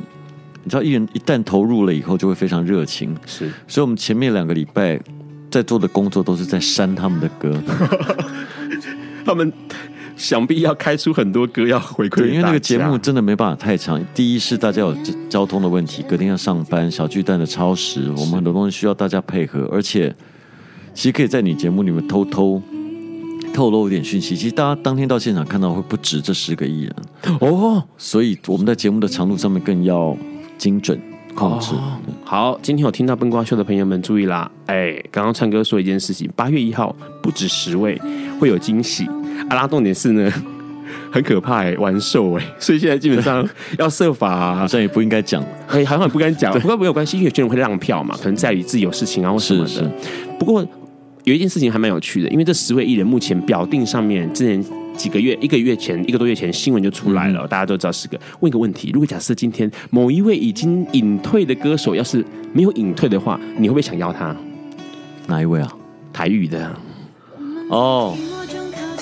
[0.63, 4.99] 你知道艺人一旦投入了以后就会非常热情，是，所以我们前面两个礼拜
[5.51, 7.55] 在做的工作都是在删他们的歌。
[9.25, 9.51] 他们
[10.15, 13.99] 想必要开出很多歌要回馈，对，因为那个节目真的没办法太长。
[14.13, 14.95] 第一是大家有
[15.29, 20.13] 交通的问题，隔天要上班，小巨蛋的超时，我们很多东西需要大家配合，而且
[20.93, 22.61] 其实可以在你节目里面偷偷
[23.53, 24.35] 透露一点讯息。
[24.35, 26.95] 其实大家当天到现场看到会不止这十个艺人
[27.41, 30.15] 哦，所以我们在节目的长度上面更要
[30.57, 30.99] 精准。
[31.35, 34.49] 控制、哦、好，今天有听到笨瓜秀的朋友们注意啦！
[34.67, 37.99] 哎，刚刚唱歌说一件事情，八月一号不止十位
[38.39, 39.07] 会有惊喜。
[39.49, 40.31] 阿拉重点是呢，
[41.11, 43.47] 很可怕哎，玩兽哎，所以现在基本上
[43.79, 46.53] 要设法、啊，好像也不应该讲，哎，好像也不敢讲。
[46.59, 49.67] 不过没有关系，因为有些人会让票嘛，可能在于自己有事情啊或什么的。
[49.67, 49.91] 是是
[50.39, 50.65] 不过
[51.23, 54.63] 有一件事情还蛮有趣的，因为这十位艺人目前表定上面之前。
[54.95, 58.19] 几个月，一个月前，一个多月前，新闻就出来了，嗯、大家都知道是个。
[58.41, 64.35] 问一个问题：如果假设今天某一位已经隐退的歌手，要是没有隐退的话，你会不会想要他？
[65.25, 65.73] 哪一位啊？
[66.13, 66.71] 台语的。
[67.71, 68.15] 哦，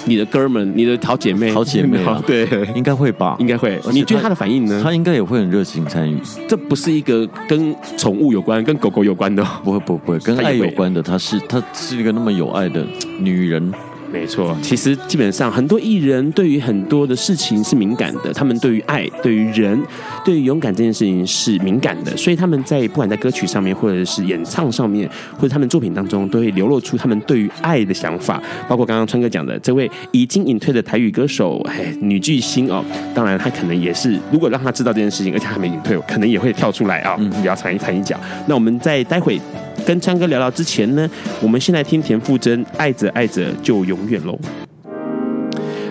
[0.05, 3.35] 你的哥们，你的好姐妹，好姐妹、啊， 对，应该会吧？
[3.39, 3.79] 应该会。
[3.91, 4.81] 你觉得他的反应呢？
[4.83, 6.17] 他应该也会很热情参与。
[6.47, 11.01] 这不是一个跟宠物有关、跟狗狗有关的，不会，不会，不会，跟爱有关的。
[11.01, 12.85] 她是，她是一个那么有爱的
[13.19, 13.71] 女人。
[14.11, 19.81] 没错，其实基本上很多艺人对于很多的事情是敏感的，他们对于爱、对于人、
[20.25, 28.41] 对于勇敢这件事情是敏感的，所以他们在不管在歌曲上面，或者是演唱上面，或者他们作品当中，都会流露出他们对于爱的想法。
[28.67, 38.19] 包括刚刚川哥讲的这位已经隐退的台语歌手，哎，女巨星哦，当然他可能也是，如果让他知道这件事情，而且还没隐退，可能也会跳出来啊，比较踩一踩一脚。
[38.45, 39.39] 那我们在待会。
[39.85, 41.09] 跟昌哥聊聊之前呢，
[41.41, 44.37] 我们先来听田馥甄《爱着爱着就永远》喽。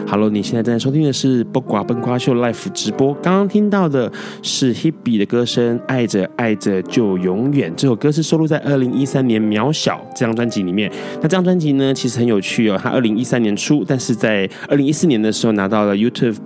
[0.08, 3.14] Hello，你现在正在收听的是《不瓜笨瓜秀》Live 直播。
[3.22, 4.10] 刚刚听到的
[4.42, 10.90] 是 Hebe 的歌声《爱着爱着就永远》，这首歌是收录在二零一三年《渺小》这张专辑里面。
[11.16, 12.80] 那这张专辑呢，其实很有趣哦。
[12.82, 16.36] 它二零一三年出，但是在二零一四年的时候拿到了 YouTube。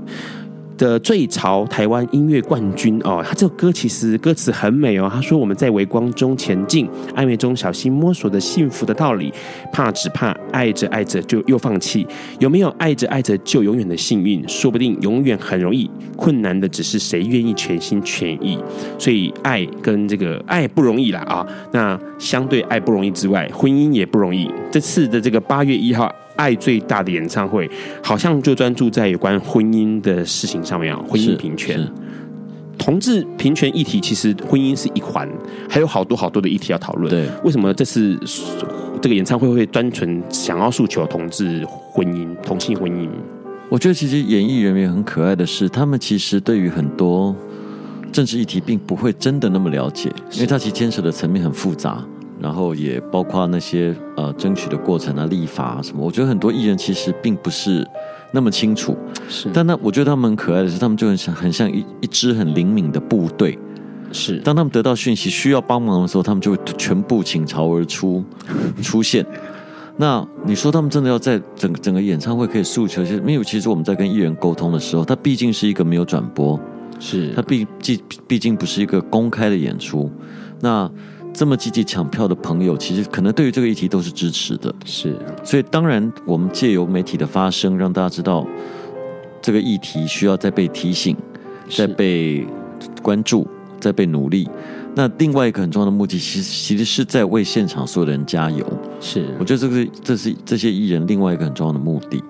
[0.76, 5.10] 的最潮台湾音乐冠军哦，他这首歌其实歌词很美哦。
[5.12, 9.32] 他说：“我们在微光中前进，暧昧中小心摸索着幸福的道理，
[9.72, 12.06] 怕只怕爱着爱着就又放弃。
[12.38, 14.46] 有没有爱着爱着就永远的幸运？
[14.48, 18.58] 说不定永远很容易，困难的只是谁愿意全心全意。
[18.98, 21.46] 所以爱跟这个爱不容易啦啊。
[21.72, 24.50] 那相对爱不容易之外，婚姻也不容易。
[24.70, 27.70] 这次的这个八月一号。”爱最大的演唱会，
[28.02, 31.86] 好像就专注在有关婚姻的事情上面啊，婚姻平权、
[32.76, 35.28] 同志平权议题，其实婚姻是一环，
[35.68, 37.08] 还有好多好多的议题要讨论。
[37.10, 38.18] 对，为什么这次
[39.00, 43.08] 这个演唱会会单纯想要诉求同志婚姻、同性婚姻？
[43.68, 47.34] 我觉得其实演艺人员很可爱的是，他们其实对于很多
[48.12, 52.04] 政治议题并不会真的那么了解，因为他其实牵扯的层面很复杂。
[52.44, 57.88] 然后也包括那些呃争取的过程啊、立法啊什么，我觉得很多艺人其实并不是
[58.32, 58.94] 那么清楚。
[59.30, 63.58] 是，但那我觉得他们很可爱的是，他们就很像很像一一支很灵敏的部队。
[64.12, 68.22] 是，当他们得到讯息需要帮忙的时候，他们就会全部倾巢而出
[68.82, 69.24] 出现。
[69.96, 73.18] 那你说他们真的要在整整个演唱会可以诉求一些？
[73.20, 76.60] 没有其实我们在跟艺人沟通的时候，他毕竟是一个没有转播，
[77.00, 80.10] 是他毕毕毕竟不是一个公开的演出。
[80.60, 80.90] 那
[81.34, 84.72] 这么积极抢票的朋友，其实可能对于这个议题都是支持的。
[84.86, 88.46] 是，所以当然我们借由媒体的发声，让大家知道
[89.42, 91.16] 这个议题需要再被提醒、
[91.68, 92.46] 再被
[93.02, 93.44] 关注、
[93.80, 94.48] 再被努力。
[94.94, 98.64] 那另外一个很重要的目的，其实其实是在为现场所有的人加油。
[99.00, 102.22] 是，我觉得这个这是这些艺人另外一个很重要的目的。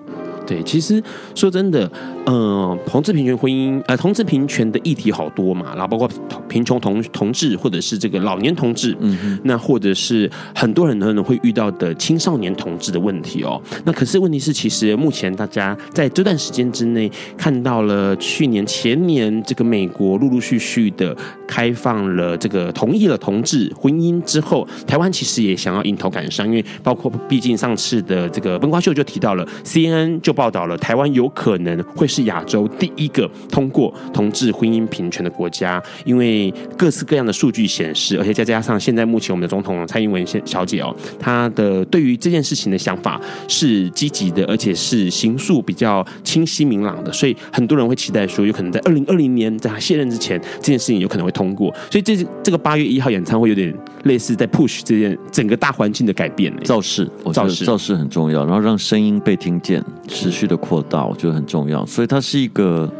[0.45, 1.01] 对，其实
[1.33, 1.89] 说真的，
[2.25, 6.07] 呃，同志平权婚姻，呃，同志平权的议题好多嘛，然后包括
[6.47, 13.59] 贫穷同同志，或者是这个老年同志，嗯，那或者是很多人可能会遇到的青少年同志的问题哦。
[13.85, 30.34] 那可是问题是，其实目前大家在这段时间之内看到了去年前年这个美国陆陆续续的开放了这个同意了同志婚姻之后，台湾其实也想要迎头赶上，因为包括毕竟上次的这个崩瓜秀就提到了 CNN 就。
[30.35, 51.73] 报道了台湾有可能会是亚洲第一个通过同志婚姻平权的国家，因为各式各样的数据显示，而且再加上现在目前我们的总统蔡英文小姐哦，她的对于这件事情的想法是积极的，而且是行数比较清晰明朗的，所以很多人会期待说，有可能在二零二零年在她卸任之前，这件事情有可能会通过。
[51.89, 53.73] 所以这这个八月一号演唱会有点
[54.03, 59.83] 类似在 push 这件整个大环境的改变，造势，造势，造势很重要，然后让声音被听见。
[60.25, 62.91] 持续的扩大，我觉得很重要，所以它是一个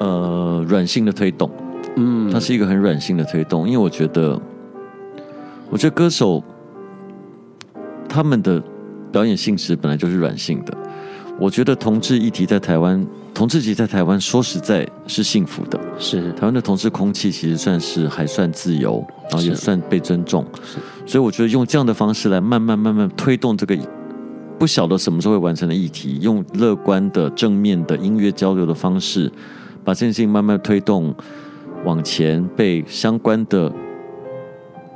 [0.00, 1.50] 呃软性的推动，
[1.96, 4.40] 嗯，它是一个很软性的推动，因为我觉得，
[5.68, 6.42] 我觉得歌手
[8.08, 8.62] 他们的
[9.12, 10.74] 表演性质本来就是软性的，
[11.38, 15.78] 我觉得同志议题在台湾，同志议题在台湾，说实在是幸福的。
[15.98, 16.32] 是。
[16.32, 20.46] 台湾的同志空气其实算是还算自由，然后也算被尊重。
[20.64, 23.76] 是，所以我觉得用这样的方式来慢慢慢慢推动这个
[24.64, 29.30] 不晓得什么时候会完成的议题，用乐观的正面的音乐交流的方式，
[29.84, 31.14] 把这件事情慢慢推动
[31.84, 33.70] 往前，被相关的。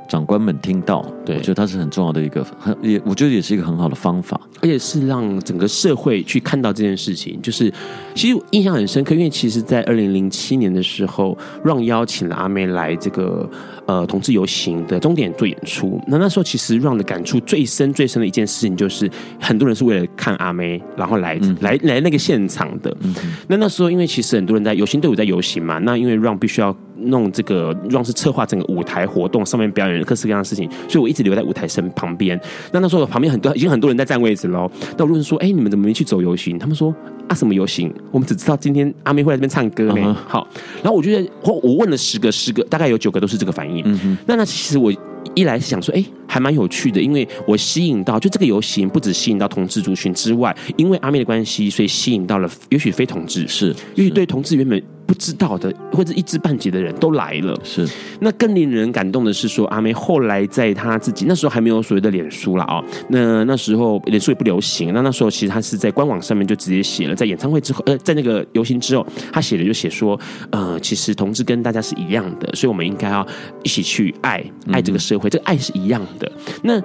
[0.09, 7.39] 长官们听到，对，我觉得它是很重要的一个，很也我觉得也是一个很好的方法，而且是让整个社会去看到这件事情。
[7.43, 7.71] 就是
[8.15, 13.47] 其实印象很深刻，因为其实，在二零零七年的时候，Run 邀请了阿妹来这个
[13.85, 16.01] 呃同志游行的终点做演出。
[16.07, 19.07] 那那时候其实 Run 的感触最深最深的一件事情，就是
[19.39, 22.95] 很多人是为了看阿妹，然后来、嗯、来来那个现场的。
[23.01, 23.13] 嗯、
[23.47, 26.75] 那那时候因为其实很多人在游行队伍在游行嘛，那因为 Run 必须要。
[27.03, 32.39] 弄这个让是策划整个舞台活动，上面表演各式各样的事情，所以我一直留在舞台身旁边。
[32.71, 34.69] 那那时候旁边很多已经很多人在占位置喽。
[34.97, 36.93] 那我问说：“哎、欸，你们怎么没去走游行？”他们说
[37.27, 37.93] ：“啊，什么游行？
[38.11, 39.95] 我们只知道今天阿妹会在这边唱歌呢。
[39.95, 40.15] Uh” huh.
[40.27, 40.47] 好，
[40.83, 43.81] 然后我觉得我我问了十个，十个大概有九个都是这个反应。
[43.85, 44.17] 嗯哼。
[44.25, 44.93] 那那其实我
[45.35, 54.81] 一来是想说，哎、欸，还蛮有趣的，因为我吸引到就这个游行不止吸引到同志族群之外，因为阿妹的关系，所以吸引到了也许非同志，是，也许对同志原本。
[55.09, 57.83] 不知道的或者一知半解的人都来了，是。
[58.19, 64.93] 那更令人感动的是说，阿妹后来在她自己那时候还没有所谓的脸书了啊，那那时候脸书也不流行。
[64.93, 69.03] 那那时候其实她是在官网上面就直接写了，在演唱会之后，呃，在那个游行之后，
[69.33, 70.19] 她写的就写说，
[70.51, 73.25] 呃，其实同志跟大家是一样的，所以我们应该要
[73.63, 76.31] 一起去爱爱这个社会，嗯、这个爱是一样的。
[76.61, 76.79] 那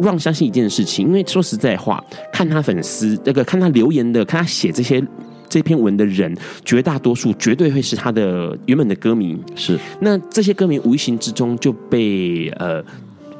[0.00, 5.00] 让相信一件事情，因为说实在话，看他粉丝那个看他留言的，看他写这些。
[5.48, 9.36] 这篇文的人，绝大多数绝对会是他的原本的歌迷。
[9.54, 12.84] 是，那这些歌迷无形之中就被呃，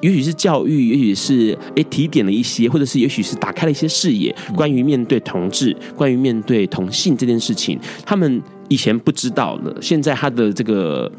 [0.01, 11.11] 也许是教育，也许是诶提点了一些，或者是也许是打开了一些视野，关于面对同志，关于面对同性这件事情，他们以前不知道了，现在他的这个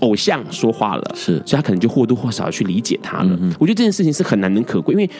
[0.00, 3.38] 偶像说话了，是，所以他可能就或多或少去理解他了。
[3.40, 5.10] 嗯、我觉得这件事情是很难能可贵，因为。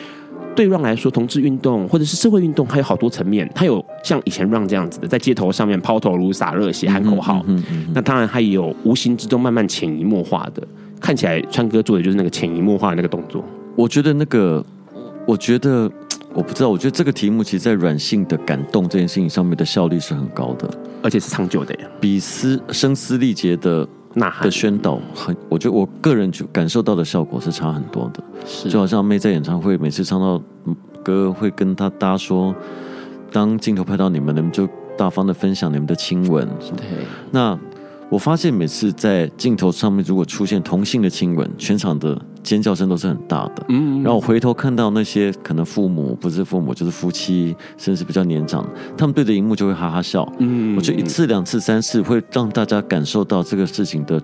[0.55, 3.49] 对 Run 来说，同志运动或者是社会运动，还有好多层面。
[3.55, 7.43] 它有像以前 Run 这样子的，在街头上面抛头颅、洒热血、喊口号。
[7.47, 10.61] 嗯嗯嗯嗯、那当然，它也有无形之中慢慢潜移默化的。
[10.99, 13.41] 看起来川哥做的就是那个潜移默化的那个动作。
[13.75, 14.61] 我觉得那个，
[15.25, 15.89] 我觉得
[16.33, 16.69] 我不知道。
[16.69, 20.69] 我觉得这个题目，其实，在软性的感动这件事情上面的效率是很高的，
[21.01, 21.87] 而且是长久的呀。
[22.01, 23.87] 比嘶声嘶力竭的。
[24.13, 30.41] 呐喊的宣导很，我觉得我个人就感受到的效果是差很多的，是就好像妹在演唱会每次唱到
[31.03, 32.53] 歌，会跟他搭说，
[33.31, 36.47] 当镜头拍到你们，你们就大方的分享你们的亲吻。
[36.75, 36.85] 对，
[37.31, 37.57] 那。
[38.11, 43.65] 我发现每次在镜头上面如果出现同性的亲吻，全场的尖叫声都是很大的。
[43.69, 48.67] 嗯，然后我回头看到那些可能父母不是父母就是夫妻，甚至比较年长，
[48.97, 50.27] 他们对着荧幕就会哈哈笑。
[50.39, 54.21] 嗯，我觉得一次、两次、三次会让大家感受到这个事情的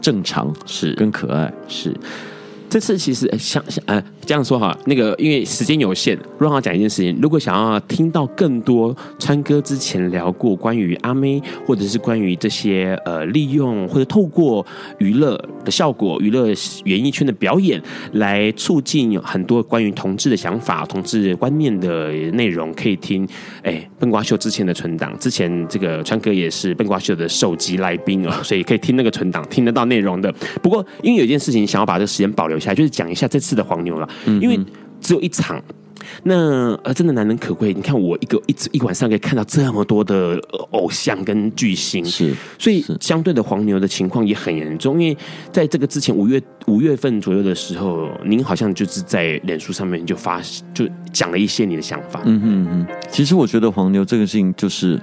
[0.00, 1.94] 正常是跟可爱是。
[2.68, 7.18] 这次其实想想呃这样说哈，那个因为时间有限，让我讲一件事情。
[7.22, 14.64] 如果想要听到更多川哥之前聊过关于阿妹，或者是关于这些呃利用或者透过
[14.98, 16.48] 娱乐的效果、娱乐
[16.84, 23.26] 演艺圈的表演来促进有很多关于同志的想法、同志观念的内容，可以听
[23.62, 25.18] 哎笨瓜秀之前的存档。
[25.18, 30.30] 之前这个川哥也是笨瓜秀的首集来宾哦，所以可以听那个存档，听得到内容的。
[30.62, 32.57] 不过因为有件事情想要把这个时间保留。
[32.60, 34.08] 下就是讲一下这次的黄牛了，
[34.40, 34.58] 因为
[35.00, 35.62] 只有一场，
[36.24, 37.72] 那呃真的难能可贵。
[37.72, 40.36] 你看我一个一一晚上可以看到这么多的
[40.70, 45.00] 偶像跟巨星，是，所以相对的黄牛的情况也很严重。
[45.00, 45.16] 因为
[45.52, 50.42] 在这个之前五月五月份左右的时候，您好像就是在脸书上面就发
[50.74, 52.22] 就讲了一些你的想法。
[52.24, 55.00] 嗯哼嗯，其实我觉得黄牛这个事情就是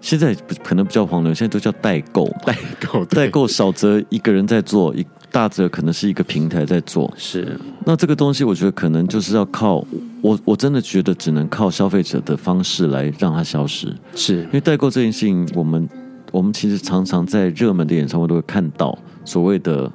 [0.00, 2.56] 现在可能不叫黄牛，现在都叫代购，代
[2.88, 5.04] 购代购少则一个人在做一。
[5.36, 7.60] 大则可能是一个平台在做，是。
[7.84, 9.86] 那这个东西，我觉得可能就是要靠
[10.22, 13.94] 我，我真的觉得只能靠消费者的方式来让它消失。
[14.14, 15.86] 是因为代购这件事情，我们
[16.32, 19.92] 我们其实常常在热门的演唱会都会看到所谓的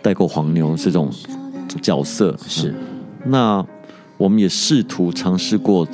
[0.00, 1.12] 代购黄牛这种
[1.82, 2.34] 角色。
[2.48, 2.74] 是。
[3.26, 3.62] 那
[4.16, 5.86] 我们也试图尝试过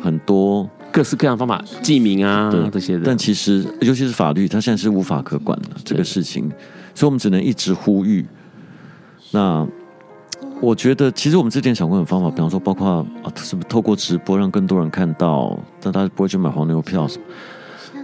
[0.00, 6.50] 很多各式各样的方法，记名啊对这些的，但其实尤其是法律，它现在是无法可管的这个事情。
[6.94, 8.24] 所以，我们只能一直呼吁。
[9.32, 9.66] 那
[10.60, 17.24] 我觉得，其实我们之前想过很多方法，比方说，包括啊，是不是透过直播让更多人看到，但大家不会去买黄牛票什么。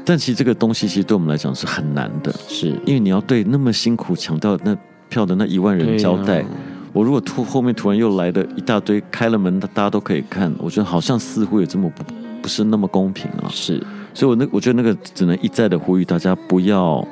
[0.05, 4.77] 但其实这个东西，其实对我们来讲是很难的，是因为你要对那么辛苦抢到那
[5.09, 6.47] 票的那一万人交代，啊、
[6.93, 12.03] 我如果突后面突然又来的一大堆，开了门，大家都可以看，我觉得好像似乎也这么不
[12.43, 13.47] 不是那么公平啊。
[13.51, 13.81] 是，
[14.15, 17.07] 所以我那我觉得那个只能一再的呼吁大家不要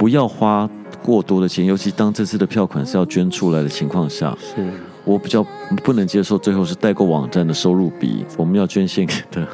[0.00, 0.66] 不要花
[1.02, 4.66] 过多的钱，尤其当这次的票款是要捐出来的情况下，是
[5.04, 5.46] 我比较
[5.84, 9.46] 不能接受最后是代购网站的收入比我们要捐献给的。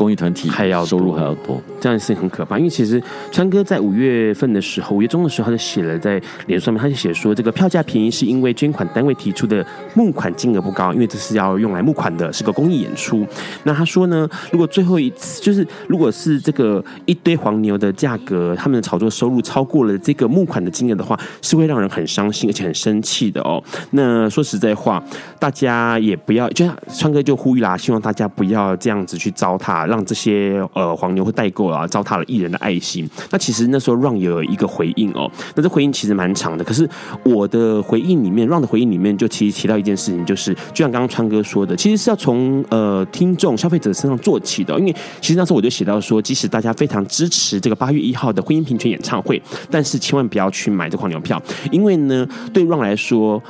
[0.00, 2.56] 公益团体还要收入还要多，这样是很可怕。
[2.56, 13.26] 因为其实川哥在五月份的时候，五月中的时候，他就写了在脸书上面，他就写说，这个票价便宜是因为捐款单位提出的募款金额不高，因为这是要用来募款的，是个公益演出。
[13.64, 23.62] 那他说呢，如果最后一次就是如果是这个一堆黄牛的价格，他们的炒作收入超过了这个募款的金额的话，是会让人很伤心而且很生气的哦。
[23.90, 25.04] 那说实在话，
[25.38, 29.89] 大家也不要，就像川哥就呼吁啦，希望大家不要这样子去糟蹋。
[29.90, 33.08] 让这些呃黄牛会代购啊，糟蹋了艺人的爱心。
[33.30, 36.64] 那其实那时候 Ron 有一个回应哦，那这回应其实蛮长的。
[36.64, 36.88] 可是
[37.24, 44.78] 我的回应里面，Ron 的回应里面就其实提到一件事情，就是就像刚刚川哥说的，其实是要从呃听众消费者身上做起的。
[44.78, 53.42] 因为其实那时候我就写到说，即使大家非常支持这个八月一号的婚姻平权演唱会，但是千万不要去买这黄牛票，因为呢，对 Ron 来说。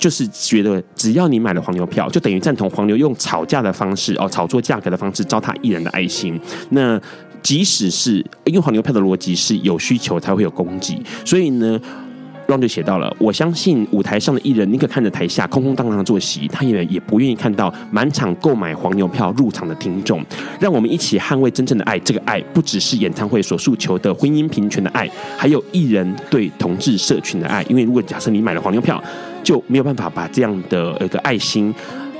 [0.00, 6.40] 就是觉得只要你买了黄牛票，就等于赞同黄牛用炒价的方式哦，炒作价格的方式糟蹋艺人的爱心。
[6.70, 6.98] 那
[7.42, 11.78] 即使是因为黄牛票的逻辑是有需求才会有供给，所以呢
[12.46, 20.20] 让就写到了，我相信舞台上的艺人宁可看着台下空空荡荡的坐席，他也也不愿意看到满场购买黄牛票入场的听众。
[20.58, 27.62] 让我们一起捍卫真正的爱，这个爱不只是演唱会所诉求的婚姻平权的爱，还有艺人对同志社群的爱。
[27.68, 29.00] 因为如果假设你买了黄牛票，
[29.42, 31.74] 就没有办法把这样的一个爱心，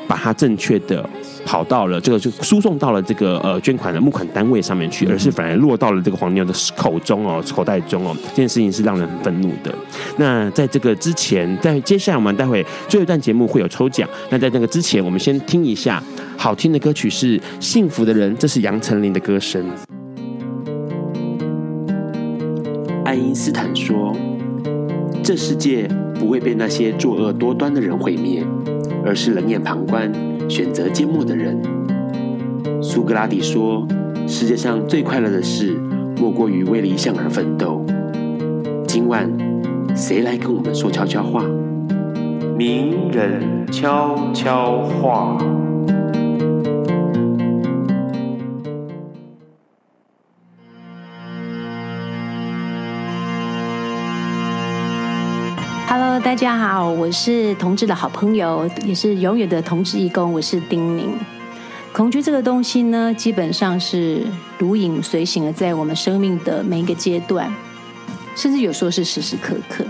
[0.06, 1.08] 把它正确的
[1.44, 9.72] 跑到了这个就输送到了这个呃捐款的募款单位上面去，而是反而落到了这个黄牛的口中哦，口袋中哦，这件事情是让人很愤怒的。
[10.16, 14.08] 那在这个之前，在接下来我们待会最后一段节目会有抽奖。
[14.30, 16.02] 那在那个之前，我们先听一下
[16.36, 19.64] 好听的歌曲是《幸福的人》，这是杨丞琳的歌声。
[23.04, 24.14] 爱因斯坦说
[25.22, 25.88] ：“这世界。”
[26.20, 28.44] 不会被那些作恶多端的人毁灭，
[29.06, 30.12] 而是冷眼旁观、
[30.50, 31.58] 选择缄默的人。
[32.82, 33.88] 苏格拉底说
[34.28, 35.80] ：“世界上最快乐的事，
[36.20, 37.82] 莫过于为理想而奋斗。”
[38.86, 39.30] 今晚，
[39.96, 41.42] 谁来跟我们说悄悄话？
[42.54, 45.38] 名人悄悄话。
[56.22, 61.10] 大家好，我是同志的好朋友，也是永远的同志义工，我是丁宁。
[61.92, 64.22] 恐惧这个东西呢，基本上是
[64.58, 67.50] 如影随形的，在我们生命的每一个阶段，
[68.36, 69.82] 甚至有时候是时时刻刻。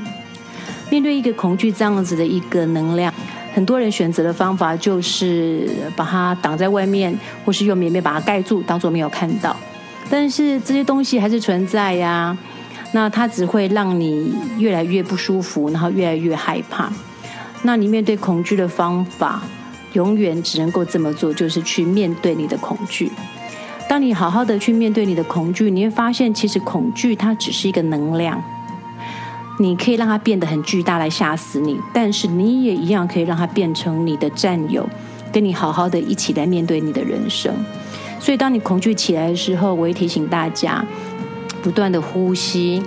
[0.89, 3.13] 面对一个恐惧这样子的一个能量，
[3.53, 7.13] 很多人选择的方法就是把它挡在外面，
[7.45, 9.55] 或是用棉被把它盖住，当作没有看到。
[10.09, 12.37] 但是这些东西还是存在呀。
[12.93, 16.91] 那它只会让你越来越不舒服，然后越来越害怕。
[17.63, 19.43] 那你面对恐惧的方法，
[19.93, 23.11] 永远只能够这么做，就是去面对你的恐惧。
[23.89, 28.43] 当你好好的去面对你的恐惧，你会发现，其实恐惧它只是一个能量。
[29.59, 34.89] 你可以让它变得很巨大来吓死你，但是你也一样可以让它变成你的战友，
[35.31, 37.53] 跟你好好的一起来面对你的人生。
[38.19, 40.83] 所以，当你恐惧起来的时候，我会提醒大家。
[41.63, 42.83] 不断的呼吸，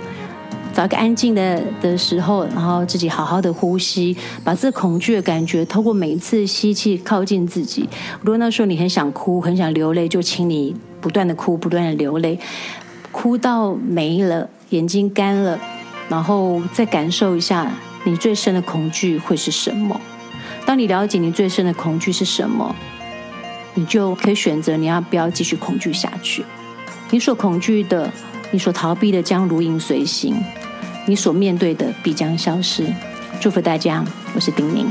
[0.72, 7.88] 找个安静的的时候，然后自己好好的呼吸，把这恐惧的感觉透过每一次吸气靠近自己。
[8.20, 12.38] 如果那时候你很想哭，很想流泪，就请你不断的哭，不断的流泪，
[13.12, 15.58] 哭到没了，眼睛干了，
[16.08, 17.70] 然后再感受一下
[18.02, 20.00] 你最深的恐惧会是什么。
[20.66, 22.74] 当你了解你最深的恐惧是什么，
[23.74, 26.44] 你就可以选择你要不要继续恐惧下去。
[27.10, 28.10] 你所恐惧的。
[28.54, 30.40] 你所逃避的将如影随形，
[31.06, 32.86] 你所面对的必将消失。
[33.40, 34.86] 祝福大家，我是丁宁。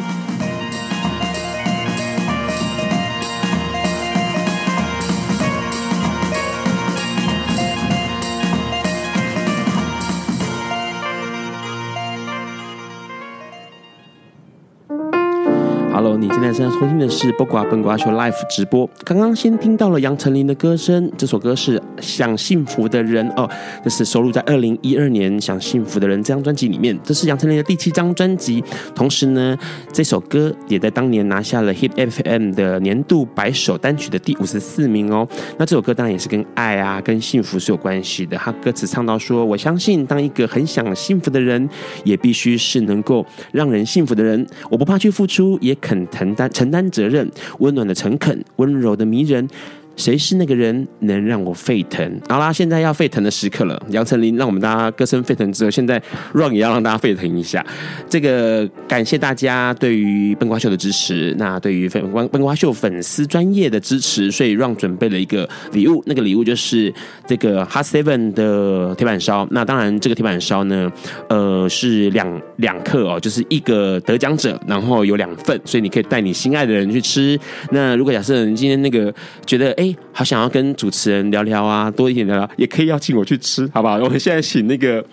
[16.53, 18.87] 现在现在收听的是《八卦笨瓜秀》Live 直播。
[19.03, 23.49] 刚刚先听到了杨丞琳的歌声，这首歌是《想幸福的人》哦，
[23.83, 26.97] 这是收录在二零一二年《想幸福的人》这张专辑里面。
[27.03, 28.63] 这是杨丞琳的第七张专辑，
[28.95, 29.57] 同时呢，
[29.91, 35.27] 这首歌也在当年拿下了 Hit FM 的年度百首单曲的第五十四名哦。
[35.57, 38.37] 那这首歌当然也是跟爱啊、跟幸福是有关系的。
[38.37, 41.67] 他歌词唱到说：“我相信，当一个很想幸福的人，
[42.03, 44.45] 也必须是能够让人幸福的人。
[44.69, 47.29] 我不怕去付出，也肯承担承担责任，
[47.59, 49.47] 温暖的诚恳，温柔的迷人。”
[49.95, 52.19] 谁是那个人能让我沸腾？
[52.27, 53.81] 好啦，现在要沸腾的时刻了。
[53.89, 56.01] 杨丞琳让我们大家歌声沸腾之后，现在
[56.33, 57.65] Ron 也要让大家沸腾一下。
[58.09, 66.93] 这个感谢大家对于笨瓜秀的支持，那对于笨笨瓜秀粉丝专业的支持，所以 Ron 准备了一个礼物，那个礼物就是
[67.27, 69.47] 这个 Hot Seven 的铁板烧。
[69.51, 70.91] 那当然，这个铁板烧呢，
[71.29, 77.39] 呃，是两两克哦，就是一个得奖者，然后有两份，所以你可以带你心爱的人去吃。
[77.71, 79.13] 那如果假设你今天那个
[79.45, 83.95] 觉得，哎，好想要跟主持人聊聊啊，多一点聊聊，也可以邀请我去吃，好不好？
[84.03, 85.03] 我们现在请那个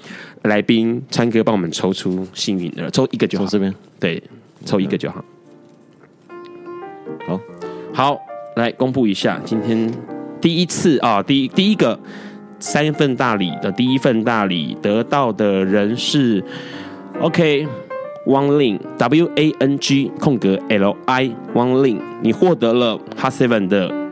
[0.43, 3.47] 来宾川哥帮我们抽出幸运的，抽一个就好。
[3.47, 4.23] 这边对，
[4.67, 5.25] 抽一个就好。
[7.27, 7.41] 好，
[7.93, 8.21] 好，
[8.57, 9.91] 来公布一下，今天
[10.41, 11.99] 第一次啊，第一第一个
[12.59, 16.43] 三份大礼的第一份大礼得到的人是
[17.21, 17.67] OK
[18.27, 24.10] 汪令 W A N G 空格 L I 汪令，你获得了 Hot Seven 的。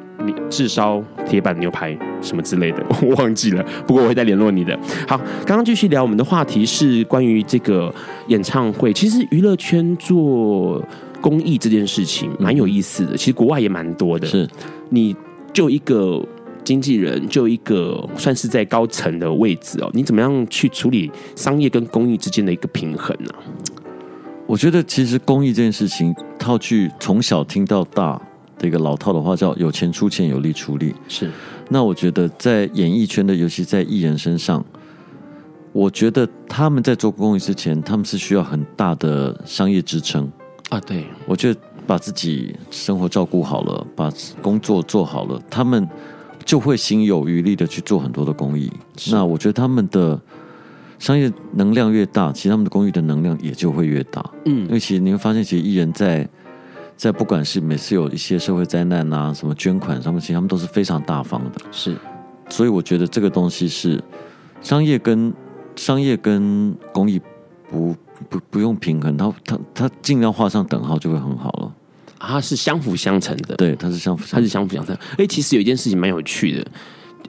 [0.51, 3.65] 炙烧铁板牛排什么之类的， 我忘记了。
[3.87, 4.79] 不过我会再联络你的。
[5.07, 5.17] 好，
[5.47, 7.95] 刚刚继续聊我们的话题是关于这个
[8.29, 8.93] 演唱会。
[8.93, 10.83] 其实娱乐圈做
[11.21, 14.27] 公益这件事情蛮有意思的，其实国外也蛮多的。
[14.27, 14.49] 是，
[14.91, 15.15] 你
[15.53, 16.25] 就一个
[16.65, 23.31] 经纪人，就一个算是在高层的位置哦，你怎么样去处理商业跟公益之间的一个平衡呢？
[24.47, 28.21] 我觉得其实公益这件事情，套句从小听到大。
[28.59, 30.95] 的一个老套的话叫“有钱出钱，有力出力”。
[31.09, 31.31] 是，
[31.71, 34.65] 那我觉得在演艺圈的，尤其在艺人身上，
[35.73, 40.31] 我觉得他们在做公益之前，他们是需要很大的商业支撑
[40.71, 40.81] 啊。
[40.81, 45.89] 对，我觉得把自己生活照顾好了，把工作做好了，他们
[46.45, 48.71] 就会心有余力的去做很多的公益。
[49.11, 50.21] 那我觉得他们的
[50.99, 54.29] 商业能量越大，其实他们的公益的能量也就会越大。
[54.47, 56.29] 嗯，因为其实你会发现，其实艺人在。
[56.99, 61.61] 在不管是每次有一些社会灾难啊，什么捐款上面，其实他们都是非常大方的。
[61.71, 61.97] 是，
[62.51, 64.03] 所以我觉得这个东西是
[64.61, 65.33] 商业跟
[65.77, 67.21] 商业跟公益
[67.71, 67.95] 不
[68.29, 71.73] 不不用平衡，它它它尽量画上等号就会很好了。
[72.19, 74.93] 它是相辅相成的，对，它是相辅，它是相辅相成。
[75.19, 76.67] 哎，其实有一件事情蛮有趣的。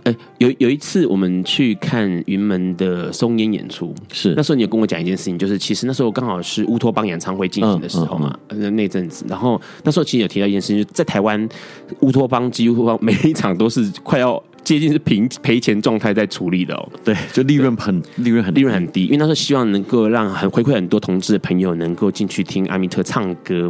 [0.04, 11.48] 哎，有有一次我们去看云门的松烟演出，是那时候你有跟我讲一件事情，就是其实那时候刚好是乌托邦演唱会进行的时候嘛，嗯嗯嗯、那阵子，然后那时候其实有提到一件事情，就是、在台湾
[12.02, 14.42] 乌托邦几乎每一场都是快要。
[14.70, 23.68] 接近是平赔钱状态在处理的哦，对，就利润很利润很利润很低，因为那时候希望能够让很回馈很多同志的朋友能够进去听阿米特唱歌，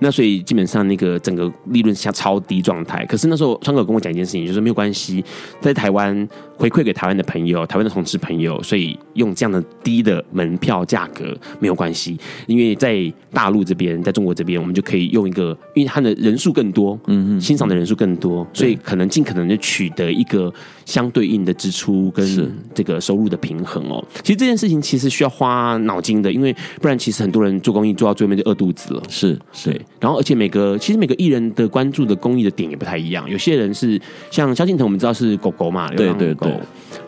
[0.00, 3.04] 那所以基本上那个整个利润下超低状态。
[3.06, 5.24] 可是那时候川哥跟我讲一件事情，就是没有关系，
[5.60, 6.26] 在台湾
[6.56, 20.24] 回馈给台湾的朋友，台湾的同志朋友，所以用这样的低的门票价格没有关系，因为在大陆这边，在中国这边，我们就可以用一个，因为他的人数更多，嗯嗯，欣赏的人数更多，所以可能尽可能的取得一。
[20.28, 20.52] 一个
[20.84, 29.02] 相对应的支出跟这个收入的平衡哦，其实这件事情其实需要花脑筋的，因为不然其实很多人做公益做到最后面就饿肚子了。
[29.08, 36.52] 是是，然后而且每个其实每个艺人的关注的公益的点也不太一样，有些人是像萧敬腾，我们知道是狗狗嘛，对对对。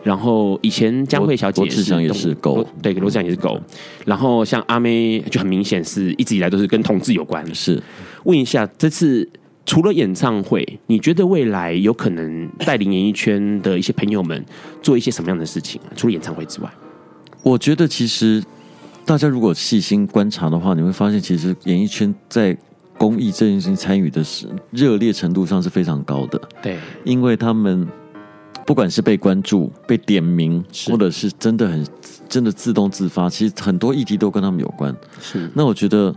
[0.03, 3.59] 然后以前江蕙小姐是也是，也是狗，对，罗志祥也是狗。
[4.05, 7.43] 然后像阿妹就很明显是一直以来都是跟同志有关。
[7.53, 7.81] 是，
[8.25, 9.27] 问一下这次。
[9.63, 14.43] 除了演唱会，你觉得未来有可能带领演艺圈的一些朋友们
[14.81, 15.79] 做一些什么样的事情？
[15.95, 16.69] 除了演唱会之外，
[17.43, 18.43] 我觉得其实
[19.05, 22.57] 大家如果细心观察的话，你会发现，其实演艺圈在
[22.97, 26.41] 公益这件事情参与的是热烈程度上是非常高的。
[26.61, 27.87] 对，因为他们
[28.65, 31.87] 不管是被关注、被点名，或者是真的很
[32.27, 34.93] 真的自动自发，其实很多议题都跟他们有关。
[35.21, 36.13] 是，那我觉得。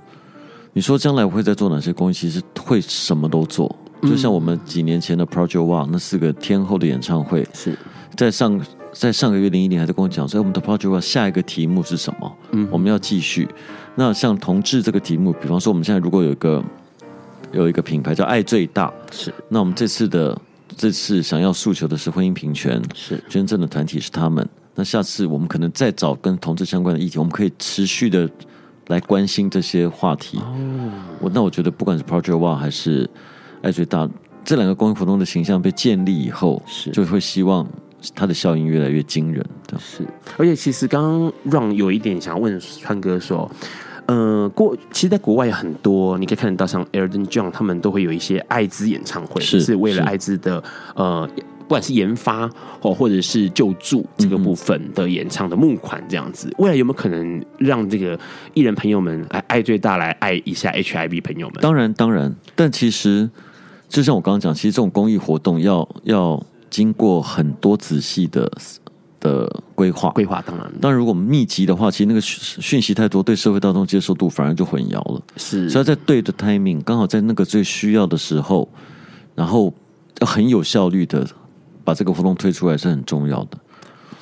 [0.77, 2.13] 你说将来我会在做哪些公益？
[2.13, 7.79] 其实会什么都做，就像我们几年前的 Project One 那四个天后的演唱会，是
[8.17, 8.61] 在上
[8.93, 12.37] 在上个月零一年还在跟我讲所以，我们的 Project One 下一个题目是什么？
[12.51, 13.49] 嗯，我们要继续。
[13.95, 16.61] 那像同志这个题目，比方说我们现在如果有一个
[17.53, 20.37] 有一个品牌叫爱最大，是那我们这次的
[20.77, 24.45] 这次想要诉求的是婚姻平权，是捐赠的团体是他们。
[24.75, 28.29] 那下次我们可能再找跟同志相关的议题，我们可以持续的。
[28.89, 30.39] 来关心这些话题。
[30.39, 33.09] 哦，我那我觉得不管是 Project One 还是
[33.63, 34.09] 爱最大
[34.45, 37.67] 这两个公益活动的形象被建立以后，是就会希望
[38.15, 39.45] 它的效应越来越惊人。
[39.79, 40.07] 是，
[40.37, 43.51] 而且其实刚刚 Ron 有一点想要问川哥说。
[44.07, 50.63] 呃，国其实，在国外有很多，你可以看得到，像 Elton John 他们都会有一些艾滋演唱会，是，是为了艾滋的
[50.95, 51.27] 呃，
[51.65, 52.49] 不管是研发
[52.81, 56.49] 或或者是救助这个部分的演唱的募款这样子。
[56.49, 58.19] 嗯、未来有没有可能让这个
[58.55, 61.57] 艺人朋友们来爱最大来爱一下 HIV 朋友们？
[61.61, 63.29] 当然，当然，但其实
[63.89, 68.51] 就像我刚刚讲，其实这种公益活动要要经过很多仔细的。
[69.21, 75.23] 的规划，规划当然，当然，如果密集的话，其实那个讯息太多，对社会大众接受度反而就混淆了。
[75.39, 78.69] 是，所以在对的 timing，刚好在那个最需要的时候，
[79.35, 79.73] 然后
[80.21, 81.27] 很有效率的
[81.85, 83.59] 把这个活动推出来是很重要的。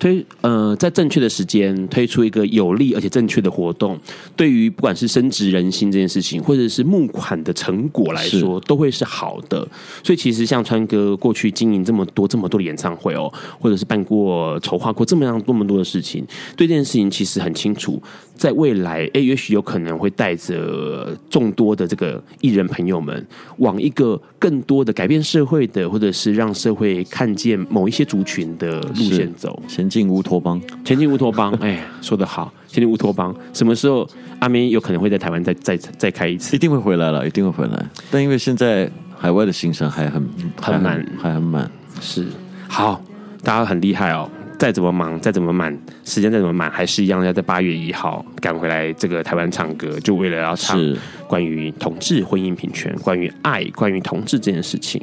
[0.03, 3.97] 推呃，在正确的时间推出一个有利而且正确的活动，
[4.35, 9.61] 对于不管是深植人心这件事情，或者是募款的成果来说，都会是好的。
[10.03, 16.27] 所以其实像川哥过去经营这么多这么多的演唱会哦，或者是办过筹划过这么样这么多的事情，
[16.57, 18.03] 对这件事情其实很清楚。
[18.35, 23.25] 在未来，哎，也许有可能会带着众多的这个艺人朋友们，
[23.59, 29.63] 往一个更多的改变社会的，或者是让社会看见某一些族群的路线走。
[29.69, 33.34] 前进乌托邦，前进乌托邦， 哎，说得好，前进乌托邦。
[33.53, 36.57] 什么时候阿明有可能会在台湾再再再开一次？
[36.57, 37.86] 一定会回来了，一定会回来。
[38.11, 40.26] 但因为现在海外的行程还很
[40.61, 41.70] 很满，还很满。
[42.01, 42.26] 是，
[42.68, 43.01] 好，
[43.45, 44.28] 大家很厉害哦。
[44.63, 50.79] 再怎么忙，再怎么满，时间再怎么满，还是一样要在八月一号赶回来这个台湾唱歌，就为了要唱
[51.27, 55.03] 关于同志婚姻平权、关于爱、关于同志这件事情。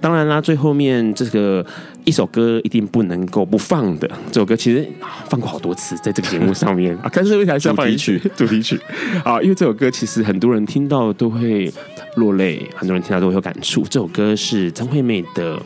[0.00, 1.62] 当然啦，最后面这个
[2.04, 4.88] 一首歌一定不能够不放的，这首歌其实
[5.28, 8.80] 放过好多次，在这个节目上面 啊，但是为啥要放一曲 主题曲？
[9.22, 11.70] 啊，因为这首歌其实很多人听到都会
[12.16, 13.82] 落泪，很多人听到都会有感触。
[13.90, 15.60] 这首歌是张惠妹的。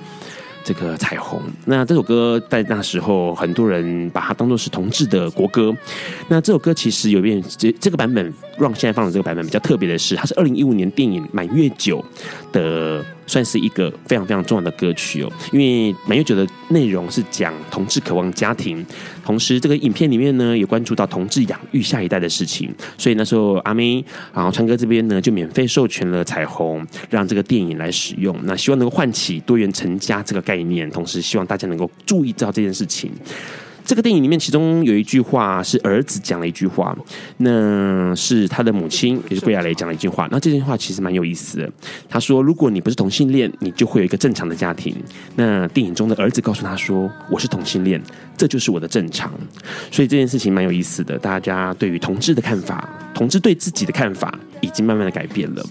[0.69, 5.75] 这个彩虹，那这首歌在那时候，很多人把它当做是同志的国歌。
[6.29, 12.05] 那这首歌其实有一遍，这这个版本让现在放的这个版本比较特别的是，它是二零一五年电影《满月酒》
[12.53, 13.05] 的。
[13.29, 18.83] 算是一个非常非常重要的歌曲哦，因为满月酒的内容是讲同志渴望家庭，
[19.23, 24.03] 同时这个影片里面呢也关注到同志养育下一代的事情，所以那时候阿妹，
[24.33, 33.13] 然后川哥这边呢就免费授权了彩虹，让这个电影来使用，那希望能够唤起多元成家这个概念，同时希望大家能够注意到这件事情。
[33.89, 36.95] 这个电影里面，其中有一句话是儿子讲了一句话，
[37.39, 40.29] 那是他的母亲，也是桂亚蕾讲了一句话。
[40.31, 41.73] 那这句话其实蛮有意思的。
[42.07, 44.95] 他说：“如果你不是同性恋，你就会有一个正常的家庭。”
[45.37, 47.99] 那电影中的儿子告诉他说：“我是同性恋，
[48.37, 49.33] 这就是我的正常。”
[49.91, 51.19] 所以这件事情蛮有意思的。
[51.19, 55.65] 大家对于同志的看法，同志对自己的看法，已经慢慢的改变了。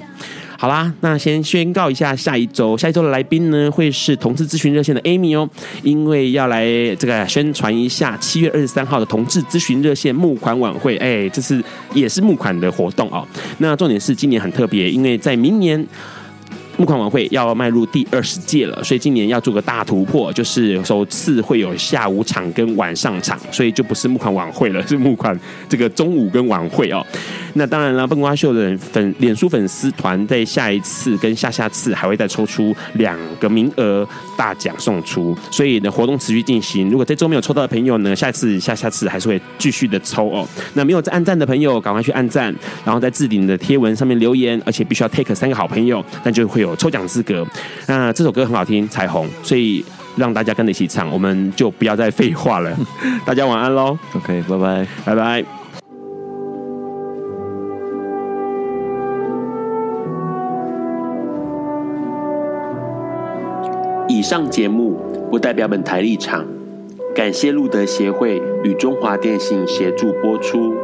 [0.58, 5.48] 好啦，那先宣告一下，下一周下一周的来宾呢，会是同志咨询热线的 Amy 哦，
[5.84, 13.24] 因为要来这个宣传一下七月二十三号的同志咨询热线募款晚会，哎，这是也是募款的活动哦。
[13.60, 15.86] 那重点是今年很特别，因为在明年。
[16.78, 27.04] 募款晚会要迈入第二十届了，所以今年要做个大突破，就是首次会有下午场跟晚上场，所以就不是募款晚会了，是募款这个中午跟晚会哦。
[27.54, 34.08] 那当然了，笨瓜秀的粉脸书粉丝团在下一次跟下下次还会再抽出两个名额
[34.38, 36.92] 大奖送出，所以呢活动持续进行。
[36.92, 40.48] 如果这周没有抽到的朋友呢，下次下下次还是会继续的抽哦。
[40.76, 42.54] 那没有在按赞的朋友，赶快去按赞，
[42.86, 46.67] 然后在置顶的贴文上面留言，而且必须要 take 三个好朋友，那就会有。
[46.68, 47.46] 有抽奖资格，
[47.88, 49.84] 那这首歌很好听，《彩虹》，所以
[50.16, 52.78] 让大家跟着一起唱，我们就不要再废话了。
[53.26, 55.44] 大家晚安喽，OK，拜拜，拜拜。
[64.10, 65.00] 以上节目
[65.30, 66.46] 不代表本台立场，
[67.14, 70.77] 感谢路德协会与中华电信协助播出。